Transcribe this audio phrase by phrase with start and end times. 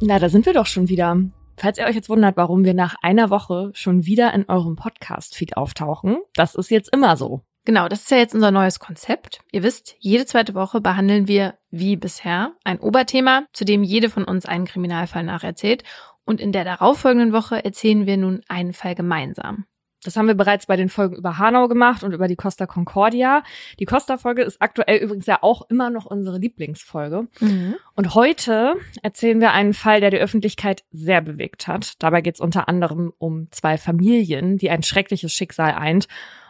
[0.00, 1.16] Na, da sind wir doch schon wieder.
[1.56, 5.56] Falls ihr euch jetzt wundert, warum wir nach einer Woche schon wieder in eurem Podcast-Feed
[5.56, 7.42] auftauchen, das ist jetzt immer so.
[7.64, 9.40] Genau, das ist ja jetzt unser neues Konzept.
[9.50, 14.22] Ihr wisst, jede zweite Woche behandeln wir, wie bisher, ein Oberthema, zu dem jede von
[14.22, 15.82] uns einen Kriminalfall nacherzählt.
[16.24, 19.64] Und in der darauffolgenden Woche erzählen wir nun einen Fall gemeinsam.
[20.04, 23.42] Das haben wir bereits bei den Folgen über Hanau gemacht und über die Costa Concordia.
[23.80, 27.26] Die Costa-Folge ist aktuell übrigens ja auch immer noch unsere Lieblingsfolge.
[27.40, 27.74] Mhm.
[27.94, 31.94] Und heute erzählen wir einen Fall, der die Öffentlichkeit sehr bewegt hat.
[31.98, 36.06] Dabei geht es unter anderem um zwei Familien, die ein schreckliches Schicksal eint,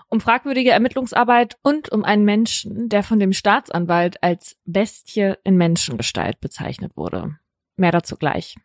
[0.09, 6.41] um fragwürdige Ermittlungsarbeit und um einen Menschen, der von dem Staatsanwalt als Bestie in Menschengestalt
[6.41, 7.39] bezeichnet wurde.
[7.77, 8.56] Mehr dazu gleich.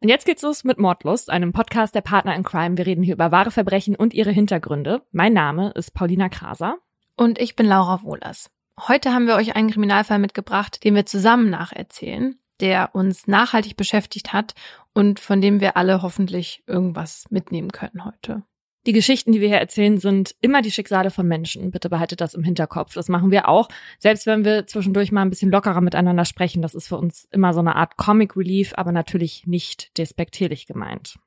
[0.00, 2.78] Und jetzt geht's los mit Mordlust, einem Podcast der Partner in Crime.
[2.78, 5.02] Wir reden hier über wahre Verbrechen und ihre Hintergründe.
[5.10, 6.78] Mein Name ist Paulina Kraser.
[7.16, 8.48] Und ich bin Laura Wohlers.
[8.86, 14.32] Heute haben wir euch einen Kriminalfall mitgebracht, den wir zusammen nacherzählen, der uns nachhaltig beschäftigt
[14.32, 14.54] hat
[14.94, 18.44] und von dem wir alle hoffentlich irgendwas mitnehmen können heute.
[18.88, 21.70] Die Geschichten, die wir hier erzählen, sind immer die Schicksale von Menschen.
[21.70, 22.94] Bitte behaltet das im Hinterkopf.
[22.94, 23.68] Das machen wir auch.
[23.98, 27.52] Selbst wenn wir zwischendurch mal ein bisschen lockerer miteinander sprechen, das ist für uns immer
[27.52, 31.18] so eine Art Comic Relief, aber natürlich nicht despektierlich gemeint.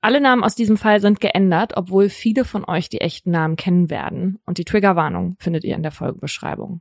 [0.00, 3.88] Alle Namen aus diesem Fall sind geändert, obwohl viele von euch die echten Namen kennen
[3.88, 4.40] werden.
[4.44, 6.80] Und die Triggerwarnung findet ihr in der Folgenbeschreibung.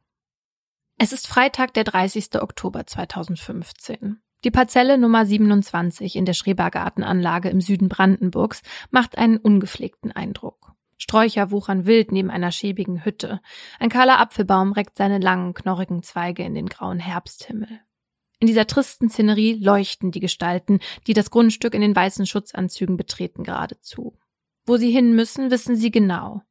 [0.97, 2.41] Es ist Freitag, der 30.
[2.41, 4.19] Oktober 2015.
[4.45, 10.71] Die Parzelle Nummer 27 in der Schrebergartenanlage im Süden Brandenburgs macht einen ungepflegten Eindruck.
[10.97, 13.41] Sträucher wuchern wild neben einer schäbigen Hütte.
[13.79, 17.81] Ein kahler Apfelbaum reckt seine langen, knorrigen Zweige in den grauen Herbsthimmel.
[18.39, 23.43] In dieser tristen Szenerie leuchten die Gestalten, die das Grundstück in den weißen Schutzanzügen betreten,
[23.43, 24.17] geradezu.
[24.65, 26.43] Wo sie hin müssen, wissen sie genau.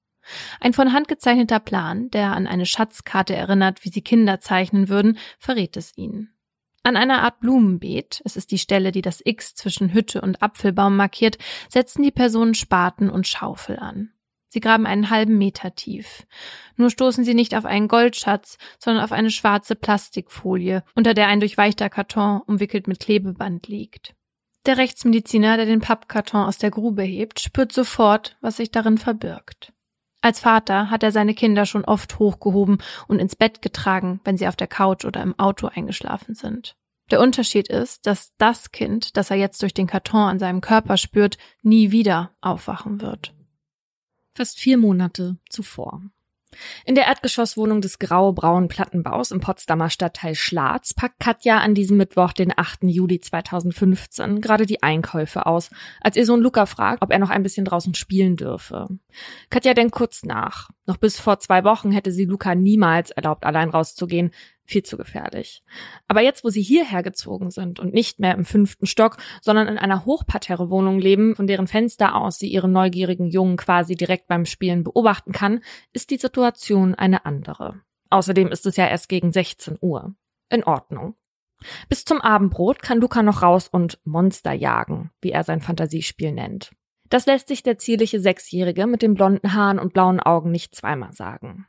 [0.60, 5.16] Ein von Hand gezeichneter Plan, der an eine Schatzkarte erinnert, wie sie Kinder zeichnen würden,
[5.38, 6.34] verrät es ihnen.
[6.88, 10.96] An einer Art Blumenbeet, es ist die Stelle, die das X zwischen Hütte und Apfelbaum
[10.96, 11.36] markiert,
[11.68, 14.08] setzen die Personen Spaten und Schaufel an.
[14.48, 16.26] Sie graben einen halben Meter tief.
[16.76, 21.40] Nur stoßen sie nicht auf einen Goldschatz, sondern auf eine schwarze Plastikfolie, unter der ein
[21.40, 24.14] durchweichter Karton umwickelt mit Klebeband liegt.
[24.64, 29.74] Der Rechtsmediziner, der den Pappkarton aus der Grube hebt, spürt sofort, was sich darin verbirgt.
[30.22, 32.78] Als Vater hat er seine Kinder schon oft hochgehoben
[33.08, 36.77] und ins Bett getragen, wenn sie auf der Couch oder im Auto eingeschlafen sind.
[37.10, 40.96] Der Unterschied ist, dass das Kind, das er jetzt durch den Karton an seinem Körper
[40.96, 43.34] spürt, nie wieder aufwachen wird.
[44.34, 46.02] Fast vier Monate zuvor.
[46.84, 52.32] In der Erdgeschosswohnung des grau-braunen Plattenbaus im Potsdamer Stadtteil Schlatz packt Katja an diesem Mittwoch,
[52.32, 52.84] den 8.
[52.84, 55.70] Juli 2015, gerade die Einkäufe aus,
[56.00, 58.88] als ihr Sohn Luca fragt, ob er noch ein bisschen draußen spielen dürfe.
[59.50, 60.70] Katja denkt kurz nach.
[60.86, 64.30] Noch bis vor zwei Wochen hätte sie Luca niemals erlaubt, allein rauszugehen,
[64.68, 65.62] viel zu gefährlich.
[66.06, 69.78] Aber jetzt, wo sie hierher gezogen sind und nicht mehr im fünften Stock, sondern in
[69.78, 74.84] einer Hochparterre-Wohnung leben, von deren Fenster aus sie ihren neugierigen Jungen quasi direkt beim Spielen
[74.84, 75.60] beobachten kann,
[75.92, 77.80] ist die Situation eine andere.
[78.10, 80.14] Außerdem ist es ja erst gegen 16 Uhr.
[80.50, 81.14] In Ordnung.
[81.88, 86.72] Bis zum Abendbrot kann Luca noch raus und Monster jagen, wie er sein Fantasiespiel nennt.
[87.08, 91.12] Das lässt sich der zierliche Sechsjährige mit den blonden Haaren und blauen Augen nicht zweimal
[91.12, 91.66] sagen.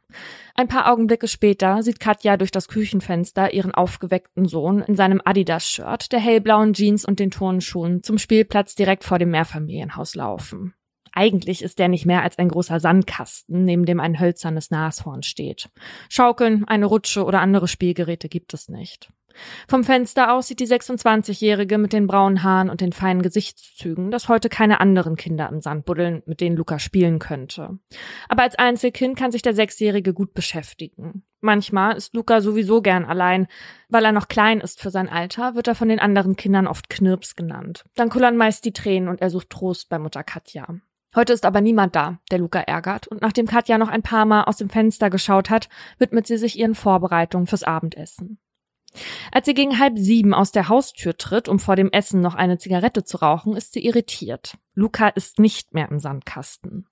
[0.56, 6.12] Ein paar Augenblicke später sieht Katja durch das Küchenfenster ihren aufgeweckten Sohn in seinem Adidas-Shirt,
[6.12, 10.74] der hellblauen Jeans und den Turnschuhen zum Spielplatz direkt vor dem Mehrfamilienhaus laufen.
[11.12, 15.70] Eigentlich ist der nicht mehr als ein großer Sandkasten, neben dem ein hölzernes Nashorn steht.
[16.10, 19.12] Schaukeln, eine Rutsche oder andere Spielgeräte gibt es nicht.
[19.68, 24.30] Vom Fenster aus sieht die 26-Jährige mit den braunen Haaren und den feinen Gesichtszügen, dass
[24.30, 27.80] heute keine anderen Kinder im Sand buddeln, mit denen Luca spielen könnte.
[28.28, 31.24] Aber als Einzelkind kann sich der Sechsjährige gut beschäftigen.
[31.42, 33.48] Manchmal ist Luca sowieso gern allein.
[33.88, 36.90] Weil er noch klein ist für sein Alter, wird er von den anderen Kindern oft
[36.90, 37.86] Knirps genannt.
[37.96, 40.68] Dann kullern meist die Tränen und er sucht Trost bei Mutter Katja.
[41.16, 44.44] Heute ist aber niemand da, der Luca ärgert, und nachdem Katja noch ein paar Mal
[44.44, 48.38] aus dem Fenster geschaut hat, widmet sie sich ihren Vorbereitungen fürs Abendessen.
[49.32, 52.58] Als sie gegen halb sieben aus der Haustür tritt, um vor dem Essen noch eine
[52.58, 54.58] Zigarette zu rauchen, ist sie irritiert.
[54.74, 56.88] Luca ist nicht mehr im Sandkasten.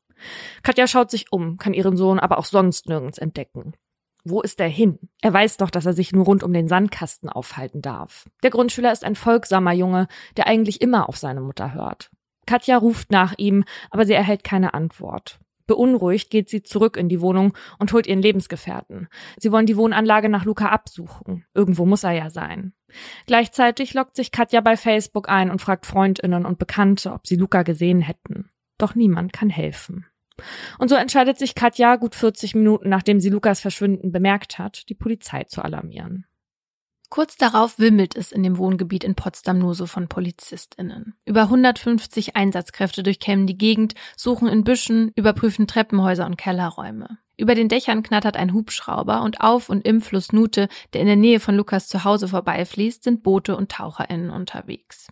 [0.63, 3.73] Katja schaut sich um, kann ihren Sohn aber auch sonst nirgends entdecken.
[4.23, 4.99] Wo ist er hin?
[5.21, 8.25] Er weiß doch, dass er sich nur rund um den Sandkasten aufhalten darf.
[8.43, 12.09] Der Grundschüler ist ein folgsamer Junge, der eigentlich immer auf seine Mutter hört.
[12.45, 15.39] Katja ruft nach ihm, aber sie erhält keine Antwort.
[15.67, 19.07] Beunruhigt geht sie zurück in die Wohnung und holt ihren Lebensgefährten.
[19.37, 21.45] Sie wollen die Wohnanlage nach Luca absuchen.
[21.53, 22.73] Irgendwo muss er ja sein.
[23.25, 27.63] Gleichzeitig lockt sich Katja bei Facebook ein und fragt Freundinnen und Bekannte, ob sie Luca
[27.63, 28.49] gesehen hätten.
[28.77, 30.05] Doch niemand kann helfen.
[30.77, 34.95] Und so entscheidet sich Katja, gut 40 Minuten nachdem sie Lukas Verschwinden bemerkt hat, die
[34.95, 36.25] Polizei zu alarmieren.
[37.09, 41.15] Kurz darauf wimmelt es in dem Wohngebiet in Potsdam nur so von PolizistInnen.
[41.25, 47.17] Über 150 Einsatzkräfte durchkämmen die Gegend, suchen in Büschen, überprüfen Treppenhäuser und Kellerräume.
[47.37, 51.15] Über den Dächern knattert ein Hubschrauber und auf und im Fluss Nute, der in der
[51.15, 55.07] Nähe von Lukas Zuhause vorbeifließt, sind Boote und TaucherInnen unterwegs.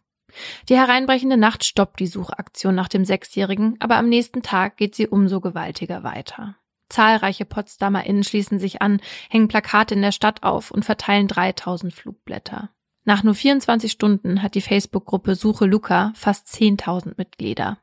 [0.67, 5.07] Die hereinbrechende Nacht stoppt die Suchaktion nach dem Sechsjährigen, aber am nächsten Tag geht sie
[5.07, 6.57] umso gewaltiger weiter.
[6.89, 12.69] Zahlreiche PotsdamerInnen schließen sich an, hängen Plakate in der Stadt auf und verteilen 3000 Flugblätter.
[13.03, 17.77] Nach nur 24 Stunden hat die Facebook-Gruppe Suche Luca fast 10.000 Mitglieder.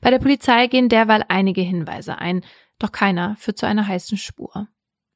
[0.00, 2.44] Bei der Polizei gehen derweil einige Hinweise ein,
[2.78, 4.68] doch keiner führt zu einer heißen Spur.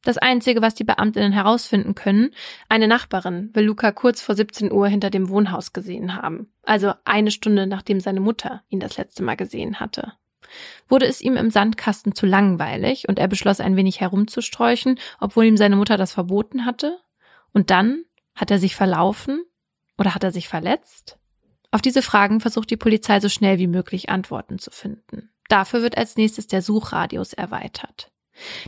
[0.02, 2.30] Das Einzige, was die Beamtinnen herausfinden können,
[2.70, 7.30] eine Nachbarin will Luca kurz vor 17 Uhr hinter dem Wohnhaus gesehen haben, also eine
[7.30, 10.14] Stunde nachdem seine Mutter ihn das letzte Mal gesehen hatte.
[10.88, 15.56] Wurde es ihm im Sandkasten zu langweilig und er beschloss ein wenig herumzusträuchen, obwohl ihm
[15.56, 16.98] seine Mutter das verboten hatte?
[17.52, 18.04] Und dann?
[18.34, 19.44] Hat er sich verlaufen?
[19.98, 21.18] Oder hat er sich verletzt?
[21.72, 25.30] Auf diese Fragen versucht die Polizei so schnell wie möglich Antworten zu finden.
[25.48, 28.10] Dafür wird als nächstes der Suchradius erweitert.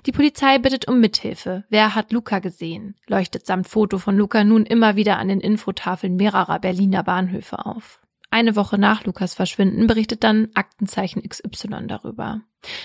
[0.04, 1.64] Die Polizei bittet um Mithilfe.
[1.68, 2.96] Wer hat Luca gesehen?
[3.06, 8.01] Leuchtet samt Foto von Luca nun immer wieder an den Infotafeln mehrerer Berliner Bahnhöfe auf.
[8.32, 12.40] Eine Woche nach Lukas Verschwinden berichtet dann Aktenzeichen XY darüber.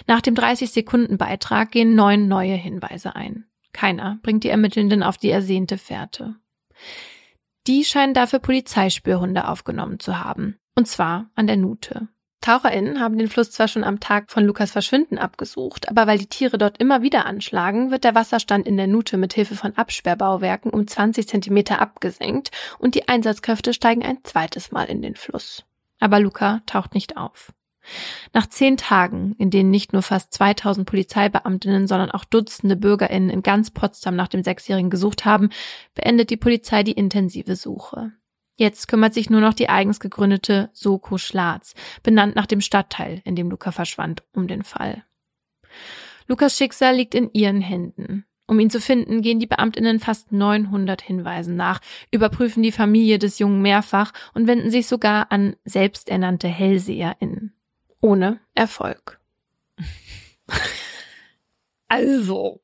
[0.06, 3.46] Nach dem 30-Sekunden-Beitrag gehen neun neue Hinweise ein.
[3.72, 6.36] Keiner bringt die Ermittelnden auf die ersehnte Fährte.
[7.66, 10.60] Die scheinen dafür Polizeispürhunde aufgenommen zu haben.
[10.76, 12.10] Und zwar an der Nute.
[12.42, 16.28] TaucherInnen haben den Fluss zwar schon am Tag von Lukas Verschwinden abgesucht, aber weil die
[16.28, 20.72] Tiere dort immer wieder anschlagen, wird der Wasserstand in der Nute mit Hilfe von Absperrbauwerken
[20.72, 25.66] um 20 Zentimeter abgesenkt und die Einsatzkräfte steigen ein zweites Mal in den Fluss.
[26.00, 27.52] Aber Luca taucht nicht auf.
[28.34, 33.44] Nach zehn Tagen, in denen nicht nur fast 2000 Polizeibeamtinnen, sondern auch Dutzende BürgerInnen in
[33.44, 35.50] ganz Potsdam nach dem Sechsjährigen gesucht haben,
[35.96, 38.12] beendet die Polizei die intensive Suche.
[38.58, 43.36] Jetzt kümmert sich nur noch die eigens gegründete Soko Schlatz, benannt nach dem Stadtteil, in
[43.36, 45.04] dem Luca verschwand, um den Fall.
[46.28, 48.26] Lukas Schicksal liegt in ihren Händen.
[48.48, 51.82] Um ihn zu finden, gehen die Beamtinnen fast 900 Hinweisen nach,
[52.12, 57.54] überprüfen die Familie des Jungen mehrfach und wenden sich sogar an selbsternannte HellseherInnen.
[58.02, 59.20] Ohne Erfolg.
[61.90, 62.60] Also,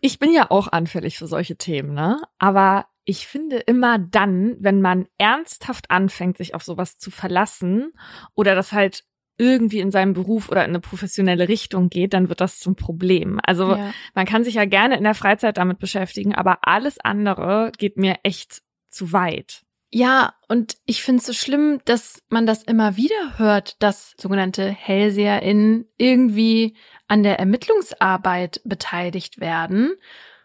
[0.00, 2.22] ich bin ja auch anfällig für solche Themen, ne?
[2.38, 7.92] Aber ich finde immer dann, wenn man ernsthaft anfängt, sich auf sowas zu verlassen
[8.36, 9.02] oder das halt
[9.36, 13.40] irgendwie in seinem Beruf oder in eine professionelle Richtung geht, dann wird das zum Problem.
[13.42, 13.92] Also ja.
[14.14, 18.14] man kann sich ja gerne in der Freizeit damit beschäftigen, aber alles andere geht mir
[18.22, 19.62] echt zu weit.
[19.90, 24.70] Ja, und ich finde es so schlimm, dass man das immer wieder hört, dass sogenannte
[24.70, 26.76] HellseherInnen irgendwie
[27.08, 29.96] an der Ermittlungsarbeit beteiligt werden,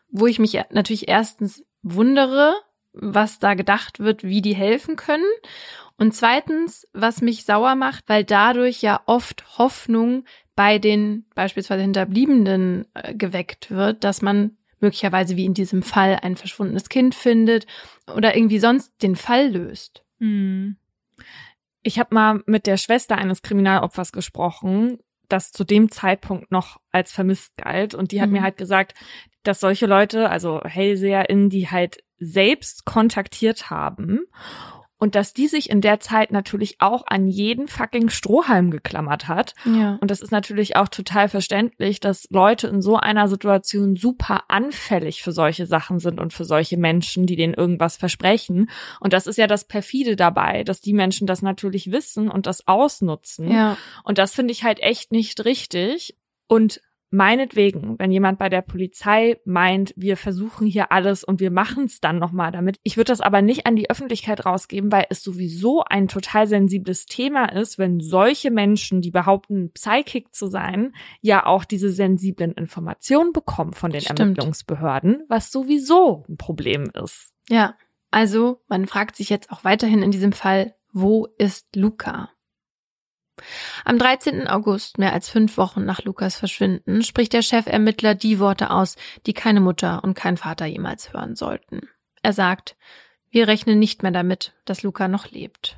[0.09, 2.55] wo ich mich natürlich erstens wundere,
[2.93, 5.23] was da gedacht wird, wie die helfen können.
[5.97, 12.85] Und zweitens, was mich sauer macht, weil dadurch ja oft Hoffnung bei den beispielsweise Hinterbliebenen
[12.93, 17.65] äh, geweckt wird, dass man möglicherweise wie in diesem Fall ein verschwundenes Kind findet
[18.13, 20.03] oder irgendwie sonst den Fall löst.
[20.19, 20.77] Hm.
[21.81, 24.97] Ich habe mal mit der Schwester eines Kriminalopfers gesprochen,
[25.29, 27.93] das zu dem Zeitpunkt noch als vermisst galt.
[27.93, 28.33] Und die hat mhm.
[28.33, 28.93] mir halt gesagt,
[29.47, 34.21] dass solche Leute, also HellseherInnen, die halt selbst kontaktiert haben
[34.97, 39.53] und dass die sich in der Zeit natürlich auch an jeden fucking Strohhalm geklammert hat.
[39.65, 39.97] Ja.
[40.01, 45.21] Und das ist natürlich auch total verständlich, dass Leute in so einer Situation super anfällig
[45.21, 48.69] für solche Sachen sind und für solche Menschen, die denen irgendwas versprechen.
[49.01, 52.67] Und das ist ja das perfide dabei, dass die Menschen das natürlich wissen und das
[52.67, 53.51] ausnutzen.
[53.51, 53.77] Ja.
[54.03, 56.17] Und das finde ich halt echt nicht richtig.
[56.47, 56.79] Und
[57.15, 61.99] meinetwegen, wenn jemand bei der Polizei meint, wir versuchen hier alles und wir machen es
[61.99, 62.77] dann nochmal damit.
[62.83, 67.05] Ich würde das aber nicht an die Öffentlichkeit rausgeben, weil es sowieso ein total sensibles
[67.05, 73.31] Thema ist, wenn solche Menschen, die behaupten, Psychic zu sein, ja auch diese sensiblen Informationen
[73.33, 74.19] bekommen von den Stimmt.
[74.19, 77.33] Ermittlungsbehörden, was sowieso ein Problem ist.
[77.49, 77.75] Ja,
[78.11, 82.29] also man fragt sich jetzt auch weiterhin in diesem Fall, wo ist Luca?
[83.83, 84.47] Am 13.
[84.47, 89.33] August, mehr als fünf Wochen nach Lukas Verschwinden, spricht der Chefermittler die Worte aus, die
[89.33, 91.89] keine Mutter und kein Vater jemals hören sollten.
[92.21, 92.75] Er sagt,
[93.29, 95.77] wir rechnen nicht mehr damit, dass Luca noch lebt.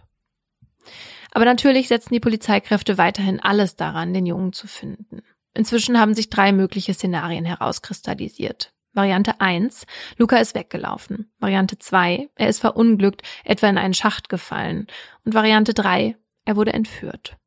[1.32, 5.22] Aber natürlich setzen die Polizeikräfte weiterhin alles daran, den Jungen zu finden.
[5.54, 8.74] Inzwischen haben sich drei mögliche Szenarien herauskristallisiert.
[8.94, 9.86] Variante 1,
[10.18, 11.32] Luca ist weggelaufen.
[11.40, 14.88] Variante 2, er ist verunglückt, etwa in einen Schacht gefallen.
[15.26, 17.38] Und Variante 3, er wurde entführt.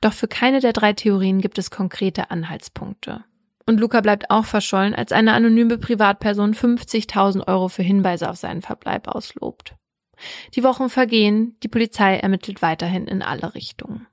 [0.00, 3.24] Doch für keine der drei Theorien gibt es konkrete Anhaltspunkte.
[3.66, 8.62] Und Luca bleibt auch verschollen, als eine anonyme Privatperson 50.000 Euro für Hinweise auf seinen
[8.62, 9.74] Verbleib auslobt.
[10.54, 14.06] Die Wochen vergehen, die Polizei ermittelt weiterhin in alle Richtungen.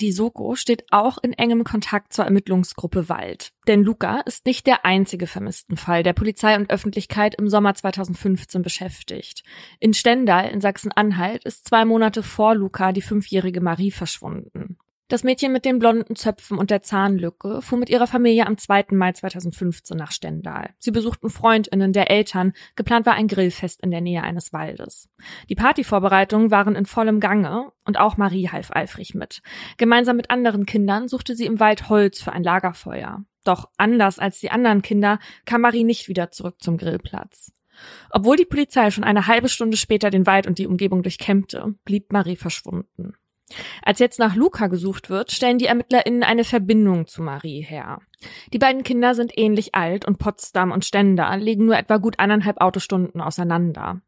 [0.00, 3.52] Die Soko steht auch in engem Kontakt zur Ermittlungsgruppe Wald.
[3.66, 8.62] Denn Luca ist nicht der einzige vermissten Fall, der Polizei und Öffentlichkeit im Sommer 2015
[8.62, 9.42] beschäftigt.
[9.80, 14.78] In Stendal in Sachsen-Anhalt ist zwei Monate vor Luca die fünfjährige Marie verschwunden.
[15.10, 18.88] Das Mädchen mit den blonden Zöpfen und der Zahnlücke fuhr mit ihrer Familie am 2.
[18.90, 20.74] Mai 2015 nach Stendal.
[20.78, 22.52] Sie besuchten Freundinnen der Eltern.
[22.76, 25.08] Geplant war ein Grillfest in der Nähe eines Waldes.
[25.48, 29.40] Die Partyvorbereitungen waren in vollem Gange und auch Marie half eifrig mit.
[29.78, 33.24] Gemeinsam mit anderen Kindern suchte sie im Wald Holz für ein Lagerfeuer.
[33.44, 37.50] Doch anders als die anderen Kinder kam Marie nicht wieder zurück zum Grillplatz.
[38.10, 42.12] Obwohl die Polizei schon eine halbe Stunde später den Wald und die Umgebung durchkämmte, blieb
[42.12, 43.14] Marie verschwunden.
[43.82, 48.00] Als jetzt nach Luca gesucht wird, stellen die ErmittlerInnen eine Verbindung zu Marie her.
[48.52, 52.60] Die beiden Kinder sind ähnlich alt und Potsdam und Stender liegen nur etwa gut eineinhalb
[52.60, 54.00] Autostunden auseinander.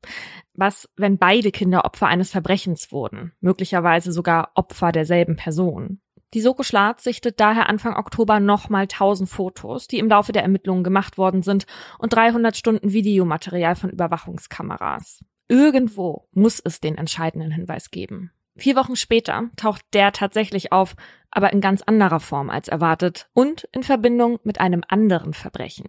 [0.55, 6.01] Was, wenn beide Kinder Opfer eines Verbrechens wurden, möglicherweise sogar Opfer derselben Person?
[6.33, 10.85] Die Soko Schlatz sichtet daher Anfang Oktober nochmal 1000 Fotos, die im Laufe der Ermittlungen
[10.85, 11.67] gemacht worden sind
[11.99, 15.25] und 300 Stunden Videomaterial von Überwachungskameras.
[15.49, 18.31] Irgendwo muss es den entscheidenden Hinweis geben.
[18.61, 20.95] Vier Wochen später taucht der tatsächlich auf,
[21.31, 25.89] aber in ganz anderer Form als erwartet und in Verbindung mit einem anderen Verbrechen.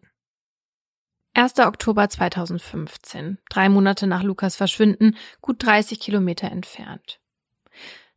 [1.33, 1.59] 1.
[1.59, 7.19] Oktober 2015, drei Monate nach Lukas Verschwinden, gut 30 Kilometer entfernt.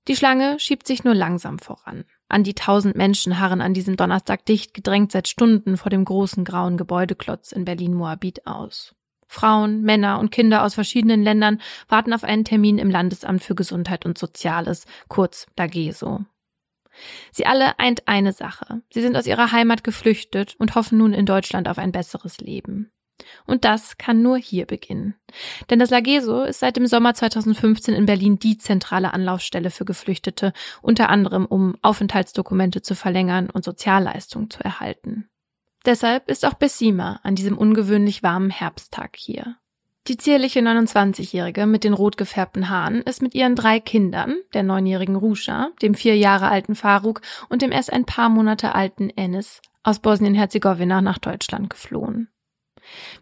[0.06, 2.04] Die Schlange schiebt sich nur langsam voran.
[2.28, 6.44] An die tausend Menschen harren an diesem Donnerstag dicht gedrängt seit Stunden vor dem großen
[6.44, 8.94] grauen Gebäudeklotz in Berlin-Moabit aus.
[9.28, 14.06] Frauen, Männer und Kinder aus verschiedenen Ländern warten auf einen Termin im Landesamt für Gesundheit
[14.06, 16.24] und Soziales, kurz DAGESO.
[17.32, 18.82] Sie alle eint eine Sache.
[18.92, 22.92] Sie sind aus ihrer Heimat geflüchtet und hoffen nun in Deutschland auf ein besseres Leben.
[23.46, 25.14] Und das kann nur hier beginnen.
[25.70, 30.52] Denn das Lageso ist seit dem Sommer 2015 in Berlin die zentrale Anlaufstelle für Geflüchtete,
[30.82, 35.28] unter anderem um Aufenthaltsdokumente zu verlängern und Sozialleistungen zu erhalten.
[35.84, 39.56] Deshalb ist auch Bessima an diesem ungewöhnlich warmen Herbsttag hier.
[40.06, 45.16] Die zierliche 29-Jährige mit den rot gefärbten Haaren ist mit ihren drei Kindern, der neunjährigen
[45.16, 50.00] Ruscha, dem vier Jahre alten Faruk und dem erst ein paar Monate alten Enis, aus
[50.00, 52.28] Bosnien-Herzegowina nach Deutschland geflohen.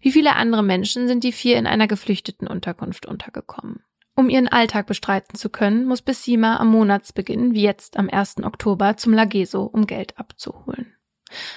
[0.00, 3.84] Wie viele andere Menschen sind die vier in einer geflüchteten Unterkunft untergekommen.
[4.16, 8.38] Um ihren Alltag bestreiten zu können, muss Bessima am Monatsbeginn, wie jetzt am 1.
[8.42, 10.94] Oktober, zum Lageso, um Geld abzuholen.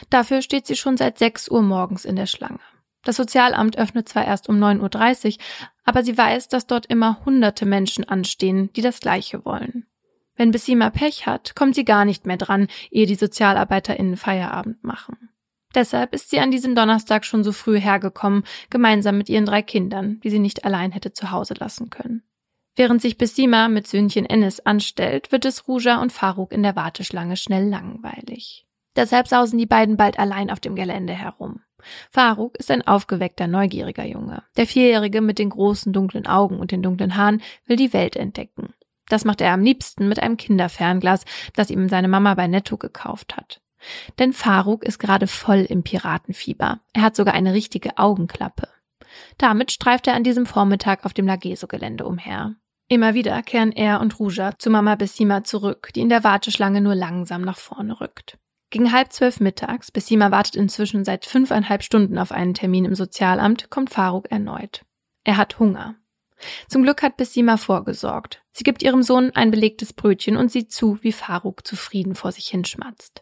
[0.09, 2.59] Dafür steht sie schon seit 6 Uhr morgens in der Schlange.
[3.03, 5.43] Das Sozialamt öffnet zwar erst um 9.30 Uhr,
[5.83, 9.85] aber sie weiß, dass dort immer hunderte Menschen anstehen, die das Gleiche wollen.
[10.35, 15.29] Wenn Bessima Pech hat, kommt sie gar nicht mehr dran, ehe die SozialarbeiterInnen Feierabend machen.
[15.75, 20.19] Deshalb ist sie an diesem Donnerstag schon so früh hergekommen, gemeinsam mit ihren drei Kindern,
[20.21, 22.23] die sie nicht allein hätte zu Hause lassen können.
[22.77, 27.37] Während sich Bessima mit Söhnchen Ennis anstellt, wird es Ruja und Faruk in der Warteschlange
[27.37, 28.64] schnell langweilig.
[28.95, 31.61] Deshalb sausen die beiden bald allein auf dem Gelände herum.
[32.11, 34.43] Faruk ist ein aufgeweckter, neugieriger Junge.
[34.57, 38.73] Der Vierjährige mit den großen dunklen Augen und den dunklen Haaren will die Welt entdecken.
[39.07, 43.37] Das macht er am liebsten mit einem Kinderfernglas, das ihm seine Mama bei Netto gekauft
[43.37, 43.61] hat.
[44.17, 46.79] Denn Faruk ist gerade voll im Piratenfieber.
[46.93, 48.67] Er hat sogar eine richtige Augenklappe.
[49.37, 52.55] Damit streift er an diesem Vormittag auf dem Lageso-Gelände umher.
[52.87, 56.95] Immer wieder kehren er und Ruja zu Mama Bessima zurück, die in der Warteschlange nur
[56.95, 58.37] langsam nach vorne rückt.
[58.75, 63.69] Gegen halb zwölf mittags, Bessima wartet inzwischen seit fünfeinhalb Stunden auf einen Termin im Sozialamt,
[63.69, 64.81] kommt Faruk erneut.
[65.23, 65.95] Er hat Hunger.
[66.67, 68.43] Zum Glück hat Bessima vorgesorgt.
[68.51, 72.47] Sie gibt ihrem Sohn ein belegtes Brötchen und sieht zu, wie Faruk zufrieden vor sich
[72.47, 73.21] hinschmatzt.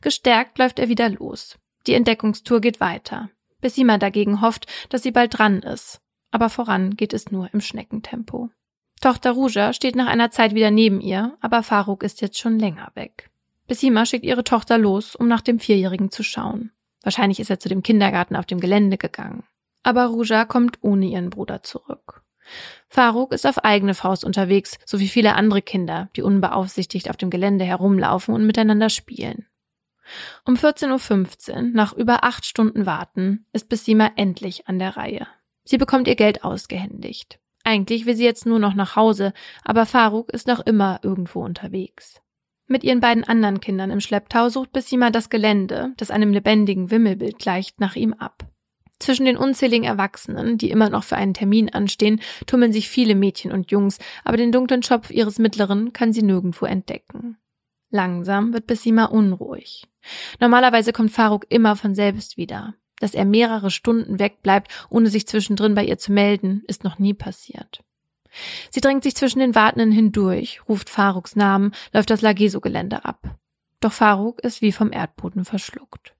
[0.00, 1.58] Gestärkt läuft er wieder los.
[1.88, 3.30] Die Entdeckungstour geht weiter.
[3.60, 5.98] Bessima dagegen hofft, dass sie bald dran ist.
[6.30, 8.50] Aber voran geht es nur im Schneckentempo.
[9.00, 12.92] Tochter Ruja steht nach einer Zeit wieder neben ihr, aber Faruk ist jetzt schon länger
[12.94, 13.32] weg.
[13.66, 16.72] Bessima schickt ihre Tochter los, um nach dem Vierjährigen zu schauen.
[17.02, 19.44] Wahrscheinlich ist er zu dem Kindergarten auf dem Gelände gegangen.
[19.82, 22.22] Aber Ruja kommt ohne ihren Bruder zurück.
[22.88, 27.30] Faruk ist auf eigene Faust unterwegs, so wie viele andere Kinder, die unbeaufsichtigt auf dem
[27.30, 29.46] Gelände herumlaufen und miteinander spielen.
[30.44, 35.26] Um 14.15 Uhr, nach über acht Stunden Warten, ist Bessima endlich an der Reihe.
[35.64, 37.38] Sie bekommt ihr Geld ausgehändigt.
[37.64, 39.32] Eigentlich will sie jetzt nur noch nach Hause,
[39.64, 42.20] aber Faruk ist noch immer irgendwo unterwegs.
[42.66, 47.38] Mit ihren beiden anderen Kindern im Schlepptau sucht Bessima das Gelände, das einem lebendigen Wimmelbild
[47.38, 48.46] gleicht, nach ihm ab.
[48.98, 53.52] Zwischen den unzähligen Erwachsenen, die immer noch für einen Termin anstehen, tummeln sich viele Mädchen
[53.52, 57.36] und Jungs, aber den dunklen Schopf ihres Mittleren kann sie nirgendwo entdecken.
[57.90, 59.86] Langsam wird Bessima unruhig.
[60.40, 62.74] Normalerweise kommt Faruk immer von selbst wieder.
[62.98, 67.14] Dass er mehrere Stunden wegbleibt, ohne sich zwischendrin bei ihr zu melden, ist noch nie
[67.14, 67.84] passiert.
[68.70, 73.38] Sie drängt sich zwischen den Wartenden hindurch, ruft Faruks Namen, läuft das Lageso-Gelände ab.
[73.80, 76.14] Doch Faruk ist wie vom Erdboden verschluckt.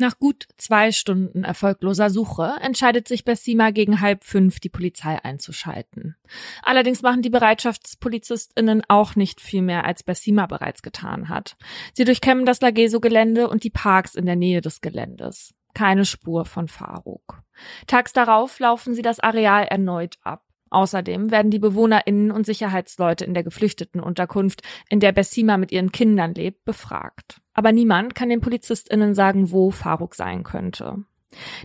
[0.00, 6.16] Nach gut zwei Stunden erfolgloser Suche entscheidet sich Bessima gegen halb fünf, die Polizei einzuschalten.
[6.62, 11.58] Allerdings machen die BereitschaftspolizistInnen auch nicht viel mehr, als Bessima bereits getan hat.
[11.92, 15.52] Sie durchkämmen das Lageso-Gelände und die Parks in der Nähe des Geländes.
[15.74, 17.42] Keine Spur von Faruk.
[17.86, 20.44] Tags darauf laufen sie das Areal erneut ab.
[20.70, 26.34] Außerdem werden die BewohnerInnen und Sicherheitsleute in der Geflüchtetenunterkunft, in der Bessima mit ihren Kindern
[26.34, 27.40] lebt, befragt.
[27.52, 31.04] Aber niemand kann den PolizistInnen sagen, wo Faruk sein könnte.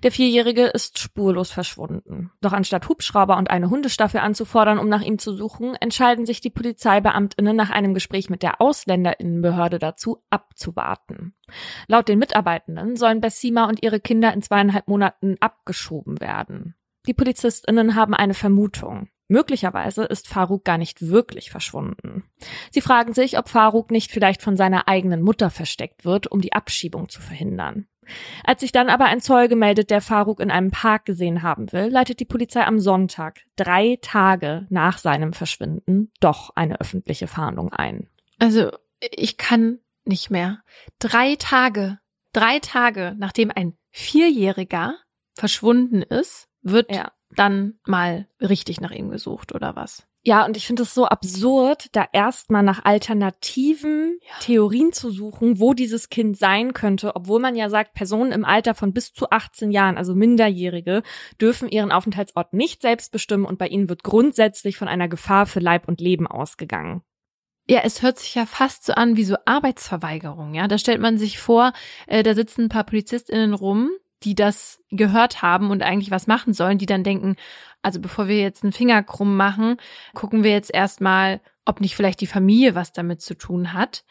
[0.03, 2.31] Der Vierjährige ist spurlos verschwunden.
[2.41, 6.51] Doch anstatt Hubschrauber und eine Hundestaffel anzufordern, um nach ihm zu suchen, entscheiden sich die
[6.51, 11.33] Polizeibeamtinnen nach einem Gespräch mit der Ausländerinnenbehörde dazu, abzuwarten.
[11.87, 16.75] Laut den Mitarbeitenden sollen Bessima und ihre Kinder in zweieinhalb Monaten abgeschoben werden.
[17.07, 19.09] Die PolizistInnen haben eine Vermutung.
[19.27, 22.23] Möglicherweise ist Faruk gar nicht wirklich verschwunden.
[22.69, 26.53] Sie fragen sich, ob Faruk nicht vielleicht von seiner eigenen Mutter versteckt wird, um die
[26.53, 27.87] Abschiebung zu verhindern.
[28.43, 31.87] Als sich dann aber ein Zeuge meldet, der Faruk in einem Park gesehen haben will,
[31.87, 38.07] leitet die Polizei am Sonntag, drei Tage nach seinem Verschwinden, doch eine öffentliche Fahndung ein.
[38.37, 40.61] Also, ich kann nicht mehr.
[40.99, 41.97] Drei Tage,
[42.31, 44.95] drei Tage, nachdem ein Vierjähriger
[45.33, 47.11] verschwunden ist, wird ja.
[47.35, 50.07] dann mal richtig nach ihm gesucht oder was?
[50.27, 54.39] Ja, und ich finde es so absurd, da erstmal nach alternativen ja.
[54.39, 58.73] Theorien zu suchen, wo dieses Kind sein könnte, obwohl man ja sagt, Personen im Alter
[58.73, 61.03] von bis zu 18 Jahren, also Minderjährige,
[61.39, 65.59] dürfen ihren Aufenthaltsort nicht selbst bestimmen und bei ihnen wird grundsätzlich von einer Gefahr für
[65.59, 67.03] Leib und Leben ausgegangen.
[67.67, 70.67] Ja, es hört sich ja fast so an wie so Arbeitsverweigerung, ja.
[70.67, 71.71] Da stellt man sich vor,
[72.07, 73.91] äh, da sitzen ein paar PolizistInnen rum,
[74.23, 77.35] die das gehört haben und eigentlich was machen sollen, die dann denken,
[77.81, 79.77] also bevor wir jetzt einen Finger krumm machen,
[80.13, 84.03] gucken wir jetzt erstmal, ob nicht vielleicht die Familie was damit zu tun hat.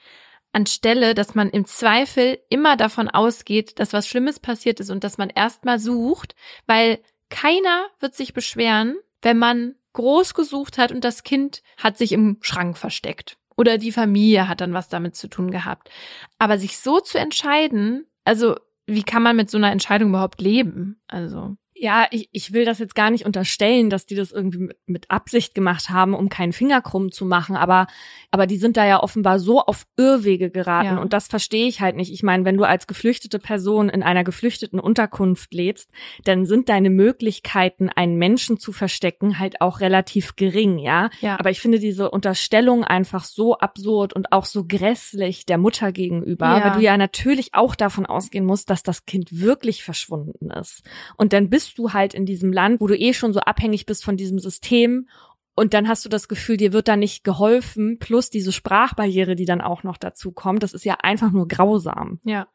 [0.53, 5.19] Anstelle, dass man im Zweifel immer davon ausgeht, dass was Schlimmes passiert ist und dass
[5.19, 6.37] man erstmal sucht,
[6.67, 12.13] weil keiner wird sich beschweren, wenn man groß gesucht hat und das Kind hat sich
[12.13, 13.37] im Schrank versteckt.
[13.57, 15.91] Oder die Familie hat dann was damit zu tun gehabt.
[16.39, 21.01] Aber sich so zu entscheiden, also wie kann man mit so einer Entscheidung überhaupt leben?
[21.09, 24.79] Also ja, ich, ich will das jetzt gar nicht unterstellen, dass die das irgendwie mit,
[24.87, 27.89] mit Absicht gemacht haben, um keinen Finger krumm zu machen, aber,
[28.31, 30.99] aber die sind da ja offenbar so auf Irrwege geraten ja.
[30.99, 32.11] und das verstehe ich halt nicht.
[32.11, 35.91] Ich meine, wenn du als geflüchtete Person in einer geflüchteten Unterkunft lebst,
[36.25, 41.11] dann sind deine Möglichkeiten, einen Menschen zu verstecken, halt auch relativ gering, ja.
[41.21, 41.39] ja.
[41.39, 46.47] Aber ich finde diese Unterstellung einfach so absurd und auch so grässlich der Mutter gegenüber,
[46.47, 46.65] ja.
[46.65, 50.83] weil du ja natürlich auch davon ausgehen musst, dass das Kind wirklich verschwunden ist.
[51.19, 54.05] Und dann bist du halt in diesem Land, wo du eh schon so abhängig bist
[54.05, 55.09] von diesem System
[55.55, 59.45] und dann hast du das Gefühl, dir wird da nicht geholfen, plus diese Sprachbarriere, die
[59.45, 60.63] dann auch noch dazu kommt.
[60.63, 62.21] Das ist ja einfach nur grausam.
[62.25, 62.49] Ja.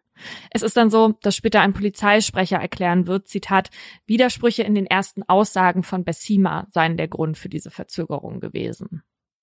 [0.52, 3.70] Es ist dann so, dass später ein Polizeisprecher erklären wird, Zitat,
[4.06, 9.02] Widersprüche in den ersten Aussagen von Bessima seien der Grund für diese Verzögerung gewesen.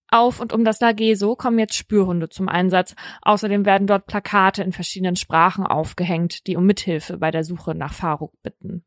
[0.08, 2.94] Auf und um das Lageso kommen jetzt Spürhunde zum Einsatz.
[3.22, 7.94] Außerdem werden dort Plakate in verschiedenen Sprachen aufgehängt, die um Mithilfe bei der Suche nach
[7.94, 8.84] Faruk bitten.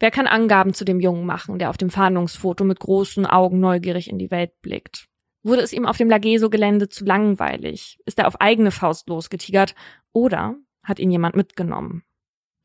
[0.00, 4.10] Wer kann Angaben zu dem Jungen machen, der auf dem Fahndungsfoto mit großen Augen neugierig
[4.10, 5.06] in die Welt blickt?
[5.42, 7.98] Wurde es ihm auf dem Lageso-Gelände zu langweilig?
[8.06, 9.74] Ist er auf eigene Faust losgetigert?
[10.12, 12.02] Oder hat ihn jemand mitgenommen?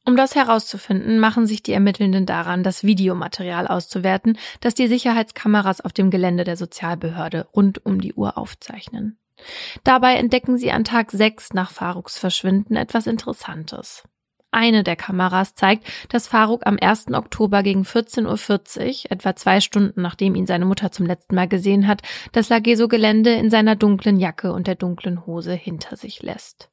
[0.05, 5.93] Um das herauszufinden, machen sich die Ermittelnden daran, das Videomaterial auszuwerten, das die Sicherheitskameras auf
[5.93, 9.19] dem Gelände der Sozialbehörde rund um die Uhr aufzeichnen.
[9.83, 14.03] Dabei entdecken sie an Tag 6 nach Faruks Verschwinden etwas Interessantes.
[14.51, 17.13] Eine der Kameras zeigt, dass Faruk am 1.
[17.13, 21.87] Oktober gegen 14.40 Uhr, etwa zwei Stunden nachdem ihn seine Mutter zum letzten Mal gesehen
[21.87, 26.71] hat, das Lageso-Gelände in seiner dunklen Jacke und der dunklen Hose hinter sich lässt.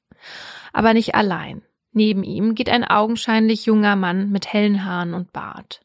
[0.72, 1.62] Aber nicht allein.
[1.92, 5.82] Neben ihm geht ein augenscheinlich junger Mann mit hellen Haaren und Bart.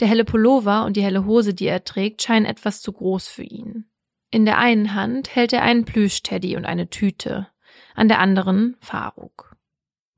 [0.00, 3.44] Der helle Pullover und die helle Hose, die er trägt, scheinen etwas zu groß für
[3.44, 3.86] ihn.
[4.30, 7.48] In der einen Hand hält er einen Plüschteddy und eine Tüte,
[7.94, 9.49] an der anderen Faruk.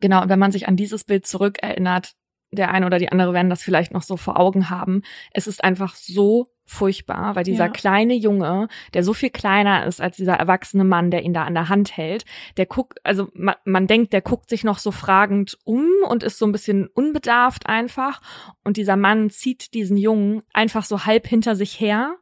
[0.02, 2.16] Genau, wenn man sich an dieses Bild zurückerinnert,
[2.50, 5.02] der eine oder die andere werden das vielleicht noch so vor Augen haben.
[5.30, 7.70] Es ist einfach so furchtbar, weil dieser Ja.
[7.70, 11.54] kleine Junge, der so viel kleiner ist als dieser erwachsene Mann, der ihn da an
[11.54, 12.24] der Hand hält,
[12.56, 16.38] der guckt, also man, man denkt, der guckt sich noch so fragend um und ist
[16.38, 18.20] so ein bisschen unbedarft einfach.
[18.64, 22.16] Und dieser Mann zieht diesen Jungen einfach so halb hinter sich her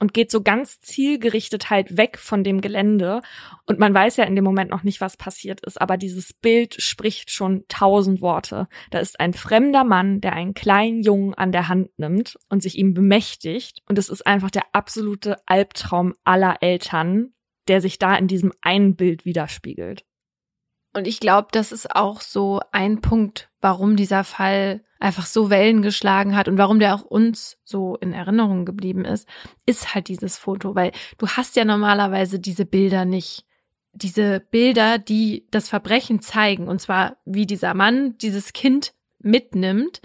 [0.00, 3.20] und geht so ganz zielgerichtet halt weg von dem Gelände.
[3.66, 6.74] Und man weiß ja in dem Moment noch nicht, was passiert ist, aber dieses Bild
[6.82, 8.66] spricht schon tausend Worte.
[8.90, 12.76] Da ist ein fremder Mann, der einen kleinen Jungen an der Hand nimmt und sich
[12.76, 13.82] ihm bemächtigt.
[13.92, 17.34] Und es ist einfach der absolute Albtraum aller Eltern,
[17.68, 20.06] der sich da in diesem einen Bild widerspiegelt.
[20.94, 25.82] Und ich glaube, das ist auch so ein Punkt, warum dieser Fall einfach so Wellen
[25.82, 29.28] geschlagen hat und warum der auch uns so in Erinnerung geblieben ist,
[29.66, 33.44] ist halt dieses Foto, weil du hast ja normalerweise diese Bilder nicht.
[33.92, 40.00] Diese Bilder, die das Verbrechen zeigen, und zwar wie dieser Mann dieses Kind mitnimmt.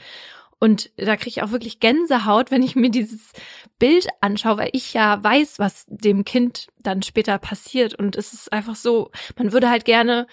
[0.60, 3.32] Und da kriege ich auch wirklich Gänsehaut, wenn ich mir dieses
[3.78, 7.94] Bild anschaue, weil ich ja weiß, was dem Kind dann später passiert.
[7.94, 10.26] Und es ist einfach so, man würde halt gerne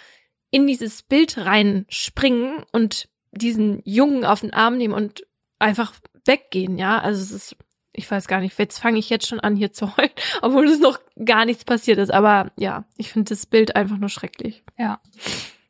[0.51, 5.27] in dieses Bild reinspringen und diesen Jungen auf den Arm nehmen und
[5.59, 5.93] einfach
[6.25, 7.01] weggehen, ja.
[7.01, 7.57] Also es ist,
[7.93, 10.11] ich weiß gar nicht, jetzt fange ich jetzt schon an hier zu heulen,
[10.43, 12.13] obwohl es noch gar nichts passiert ist.
[12.13, 14.63] Aber ja, ich finde das Bild einfach nur schrecklich.
[14.79, 15.01] Ja.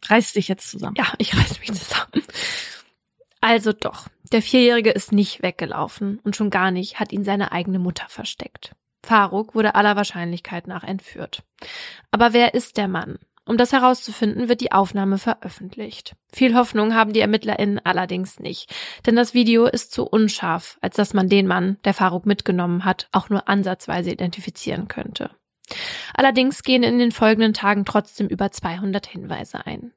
[0.06, 0.96] Reiß dich jetzt zusammen.
[0.98, 2.22] Ja, ich reiß mich zusammen.
[3.46, 7.78] Also doch, der Vierjährige ist nicht weggelaufen und schon gar nicht hat ihn seine eigene
[7.78, 8.74] Mutter versteckt.
[9.04, 11.42] Faruk wurde aller Wahrscheinlichkeit nach entführt.
[12.10, 13.18] Aber wer ist der Mann?
[13.44, 16.16] Um das herauszufinden, wird die Aufnahme veröffentlicht.
[16.32, 21.12] Viel Hoffnung haben die ErmittlerInnen allerdings nicht, denn das Video ist zu unscharf, als dass
[21.12, 25.28] man den Mann, der Faruk mitgenommen hat, auch nur ansatzweise identifizieren könnte.
[26.14, 29.92] Allerdings gehen in den folgenden Tagen trotzdem über 200 Hinweise ein.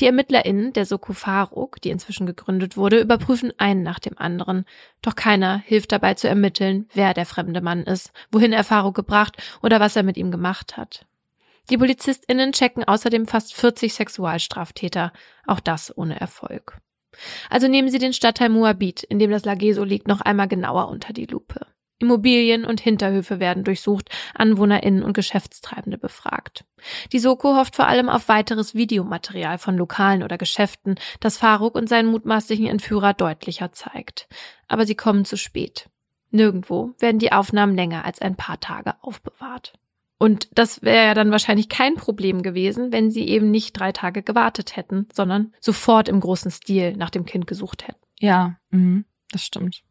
[0.00, 4.64] Die ErmittlerInnen der Soko Faruk, die inzwischen gegründet wurde, überprüfen einen nach dem anderen.
[5.02, 9.36] Doch keiner hilft dabei zu ermitteln, wer der fremde Mann ist, wohin er Faruk gebracht
[9.62, 11.06] oder was er mit ihm gemacht hat.
[11.70, 15.12] Die PolizistInnen checken außerdem fast 40 Sexualstraftäter,
[15.46, 16.78] auch das ohne Erfolg.
[17.50, 21.12] Also nehmen Sie den Stadtteil Moabit, in dem das Lageso liegt, noch einmal genauer unter
[21.12, 21.66] die Lupe.
[22.02, 26.64] Immobilien und Hinterhöfe werden durchsucht, AnwohnerInnen und Geschäftstreibende befragt.
[27.12, 31.88] Die Soko hofft vor allem auf weiteres Videomaterial von Lokalen oder Geschäften, das Faruk und
[31.88, 34.28] seinen mutmaßlichen Entführer deutlicher zeigt.
[34.68, 35.88] Aber sie kommen zu spät.
[36.30, 39.74] Nirgendwo werden die Aufnahmen länger als ein paar Tage aufbewahrt.
[40.18, 44.22] Und das wäre ja dann wahrscheinlich kein Problem gewesen, wenn sie eben nicht drei Tage
[44.22, 47.98] gewartet hätten, sondern sofort im großen Stil nach dem Kind gesucht hätten.
[48.20, 49.82] Ja, mhm, das stimmt.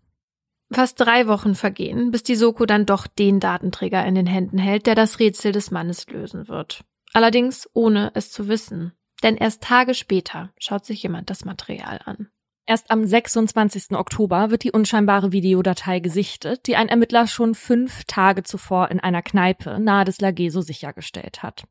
[0.73, 4.87] Fast drei Wochen vergehen, bis die Soko dann doch den Datenträger in den Händen hält,
[4.87, 6.85] der das Rätsel des Mannes lösen wird.
[7.13, 8.93] Allerdings ohne es zu wissen.
[9.21, 12.29] Denn erst Tage später schaut sich jemand das Material an.
[12.71, 13.97] Erst am 26.
[13.97, 19.21] Oktober wird die unscheinbare Videodatei gesichtet, die ein Ermittler schon fünf Tage zuvor in einer
[19.21, 21.65] Kneipe nahe des Lageso sichergestellt hat.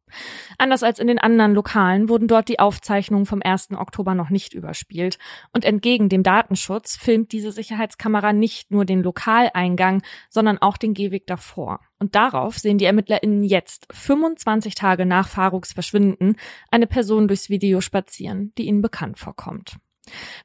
[0.59, 3.71] Anders als in den anderen Lokalen wurden dort die Aufzeichnungen vom 1.
[3.79, 5.19] Oktober noch nicht überspielt.
[5.55, 11.27] Und entgegen dem Datenschutz filmt diese Sicherheitskamera nicht nur den Lokaleingang, sondern auch den Gehweg
[11.27, 11.81] davor.
[11.99, 16.37] Und darauf sehen die ErmittlerInnen jetzt, 25 Tage nach Faruks Verschwinden,
[16.71, 19.79] eine Person durchs Video spazieren, die ihnen bekannt vorkommt.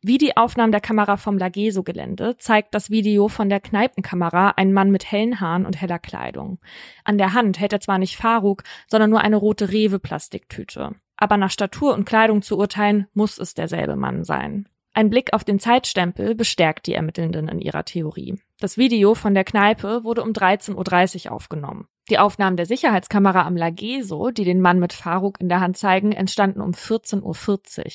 [0.02, 4.92] Wie die Aufnahmen der Kamera vom Lageso-Gelände zeigt das Video von der Kneipenkamera einen Mann
[4.92, 6.60] mit hellen Haaren und heller Kleidung.
[7.04, 10.92] An der Hand hält er zwar nicht Faruk, sondern nur eine rote Rewe-Plastiktüte.
[11.18, 14.68] Aber nach Statur und Kleidung zu urteilen, muss es derselbe Mann sein.
[14.94, 18.40] Ein Blick auf den Zeitstempel bestärkt die Ermittelnden in ihrer Theorie.
[18.60, 21.88] Das Video von der Kneipe wurde um 13.30 Uhr aufgenommen.
[22.10, 26.12] Die Aufnahmen der Sicherheitskamera am Lageso, die den Mann mit Faruk in der Hand zeigen,
[26.12, 27.92] entstanden um 14.40 Uhr.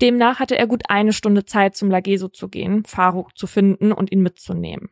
[0.00, 4.10] Demnach hatte er gut eine Stunde Zeit, zum Lageso zu gehen, Faruk zu finden und
[4.10, 4.88] ihn mitzunehmen.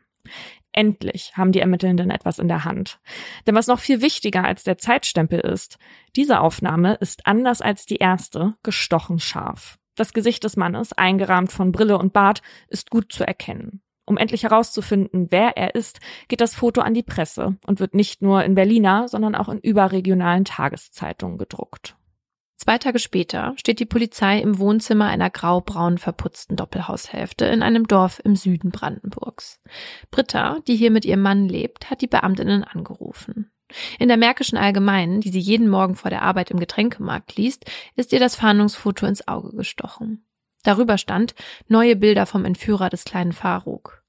[0.73, 2.99] Endlich haben die Ermittelnden etwas in der Hand.
[3.47, 5.79] Denn was noch viel wichtiger als der Zeitstempel ist,
[6.17, 9.79] diese Aufnahme ist anders als die erste gestochen scharf.
[9.95, 13.84] Das Gesicht des Mannes, eingerahmt von Brille und Bart, ist gut zu erkennen.
[14.07, 18.21] Um endlich herauszufinden, wer er ist, geht das Foto an die Presse und wird nicht
[18.21, 21.97] nur in Berliner, sondern auch in überregionalen Tageszeitungen gedruckt.
[22.57, 28.21] Zwei Tage später steht die Polizei im Wohnzimmer einer grau-braun verputzten Doppelhaushälfte in einem Dorf
[28.25, 29.61] im Süden Brandenburgs.
[30.11, 33.51] Britta, die hier mit ihrem Mann lebt, hat die Beamtinnen angerufen.
[33.99, 37.65] In der Märkischen Allgemeinen, die sie jeden Morgen vor der Arbeit im Getränkemarkt liest,
[37.97, 40.25] ist ihr das Fahndungsfoto ins Auge gestochen.
[40.65, 41.35] Darüber stand
[41.69, 44.03] neue Bilder vom Entführer des kleinen Faruk.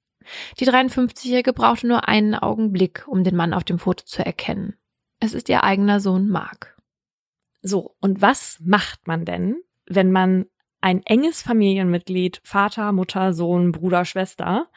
[0.60, 4.76] Die 53-Jährige brauchte nur einen Augenblick, um den Mann auf dem Foto zu erkennen.
[5.20, 6.76] Es ist ihr eigener Sohn Mark.
[7.62, 10.46] So, und was macht man denn, wenn man
[10.82, 14.68] ein enges Familienmitglied, Vater, Mutter, Sohn, Bruder, Schwester,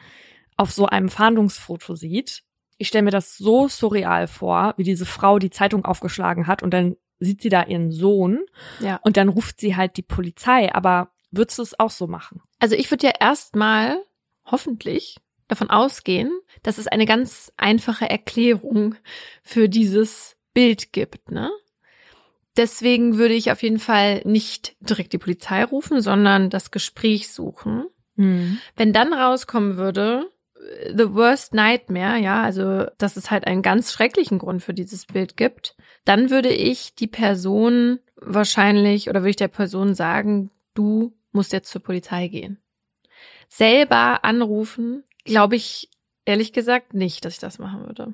[0.57, 2.43] auf so einem Fahndungsfoto sieht
[2.77, 6.71] Ich stelle mir das so surreal vor, wie diese Frau die Zeitung aufgeschlagen hat und
[6.73, 8.39] dann sieht sie da ihren Sohn
[8.79, 8.97] Ja.
[9.03, 10.73] und dann ruft sie halt die Polizei.
[10.73, 12.41] Aber würdest du es auch so machen?
[12.59, 14.03] Also ich würde ja erstmal,
[14.45, 16.31] hoffentlich, davon ausgehen,
[16.63, 18.95] dass es eine ganz einfache Erklärung
[19.43, 21.51] für dieses Bild gibt, ne?
[22.57, 27.85] Deswegen würde ich auf jeden Fall nicht direkt die Polizei rufen, sondern das Gespräch suchen.
[28.75, 33.93] Wenn dann rauskommen würde, äh, the worst nightmare, ja, also dass es halt einen ganz
[33.93, 39.35] schrecklichen Grund für dieses Bild gibt, dann würde ich die Person wahrscheinlich oder würde ich
[39.37, 42.59] der Person sagen, du musst jetzt zur Polizei gehen.
[43.47, 45.89] Selber anrufen, glaube ich
[46.25, 48.13] ehrlich gesagt nicht, dass ich das machen würde.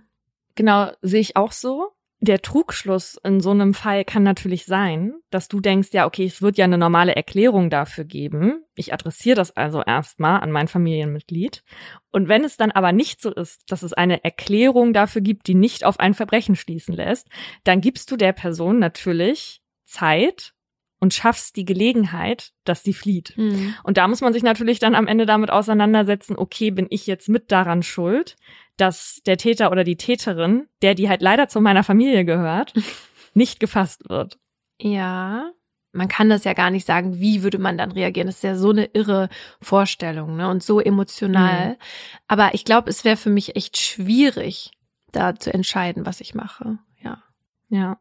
[0.54, 1.90] Genau, sehe ich auch so.
[2.20, 6.44] Der Trugschluss in so einem Fall kann natürlich sein, dass du denkst, ja, okay, es
[6.44, 8.64] wird ja eine normale Erklärung dafür geben.
[8.76, 11.64] Ich adressiere das also erstmal an mein Familienmitglied.
[12.12, 15.56] Und wenn es dann aber nicht so ist, dass es eine Erklärung dafür gibt, die
[15.56, 17.28] nicht auf ein Verbrechen schließen lässt,
[17.64, 20.55] dann gibst du der Person natürlich Zeit
[21.06, 23.38] und schaffst die Gelegenheit, dass sie flieht.
[23.84, 27.30] Und da muss man sich natürlich dann am Ende damit auseinandersetzen, okay, bin ich jetzt
[27.30, 28.38] mit daran schuld,
[28.76, 32.74] dass der Täter oder die Täterin, der die halt leider zu meiner Familie gehört,
[33.36, 34.40] nicht gefasst wird.
[34.82, 35.52] Ja,
[35.92, 38.26] man kann das ja gar nicht sagen, wie würde man dann reagieren.
[38.26, 39.30] Das ist ja so eine irre
[39.62, 40.50] Vorstellung ne?
[40.50, 41.70] und so emotional.
[41.70, 41.76] Mhm.
[42.28, 44.72] Aber ich glaube, es wäre für mich echt schwierig,
[45.12, 46.80] da zu entscheiden, was ich mache.
[47.00, 47.22] Ja.
[47.70, 48.00] Ja.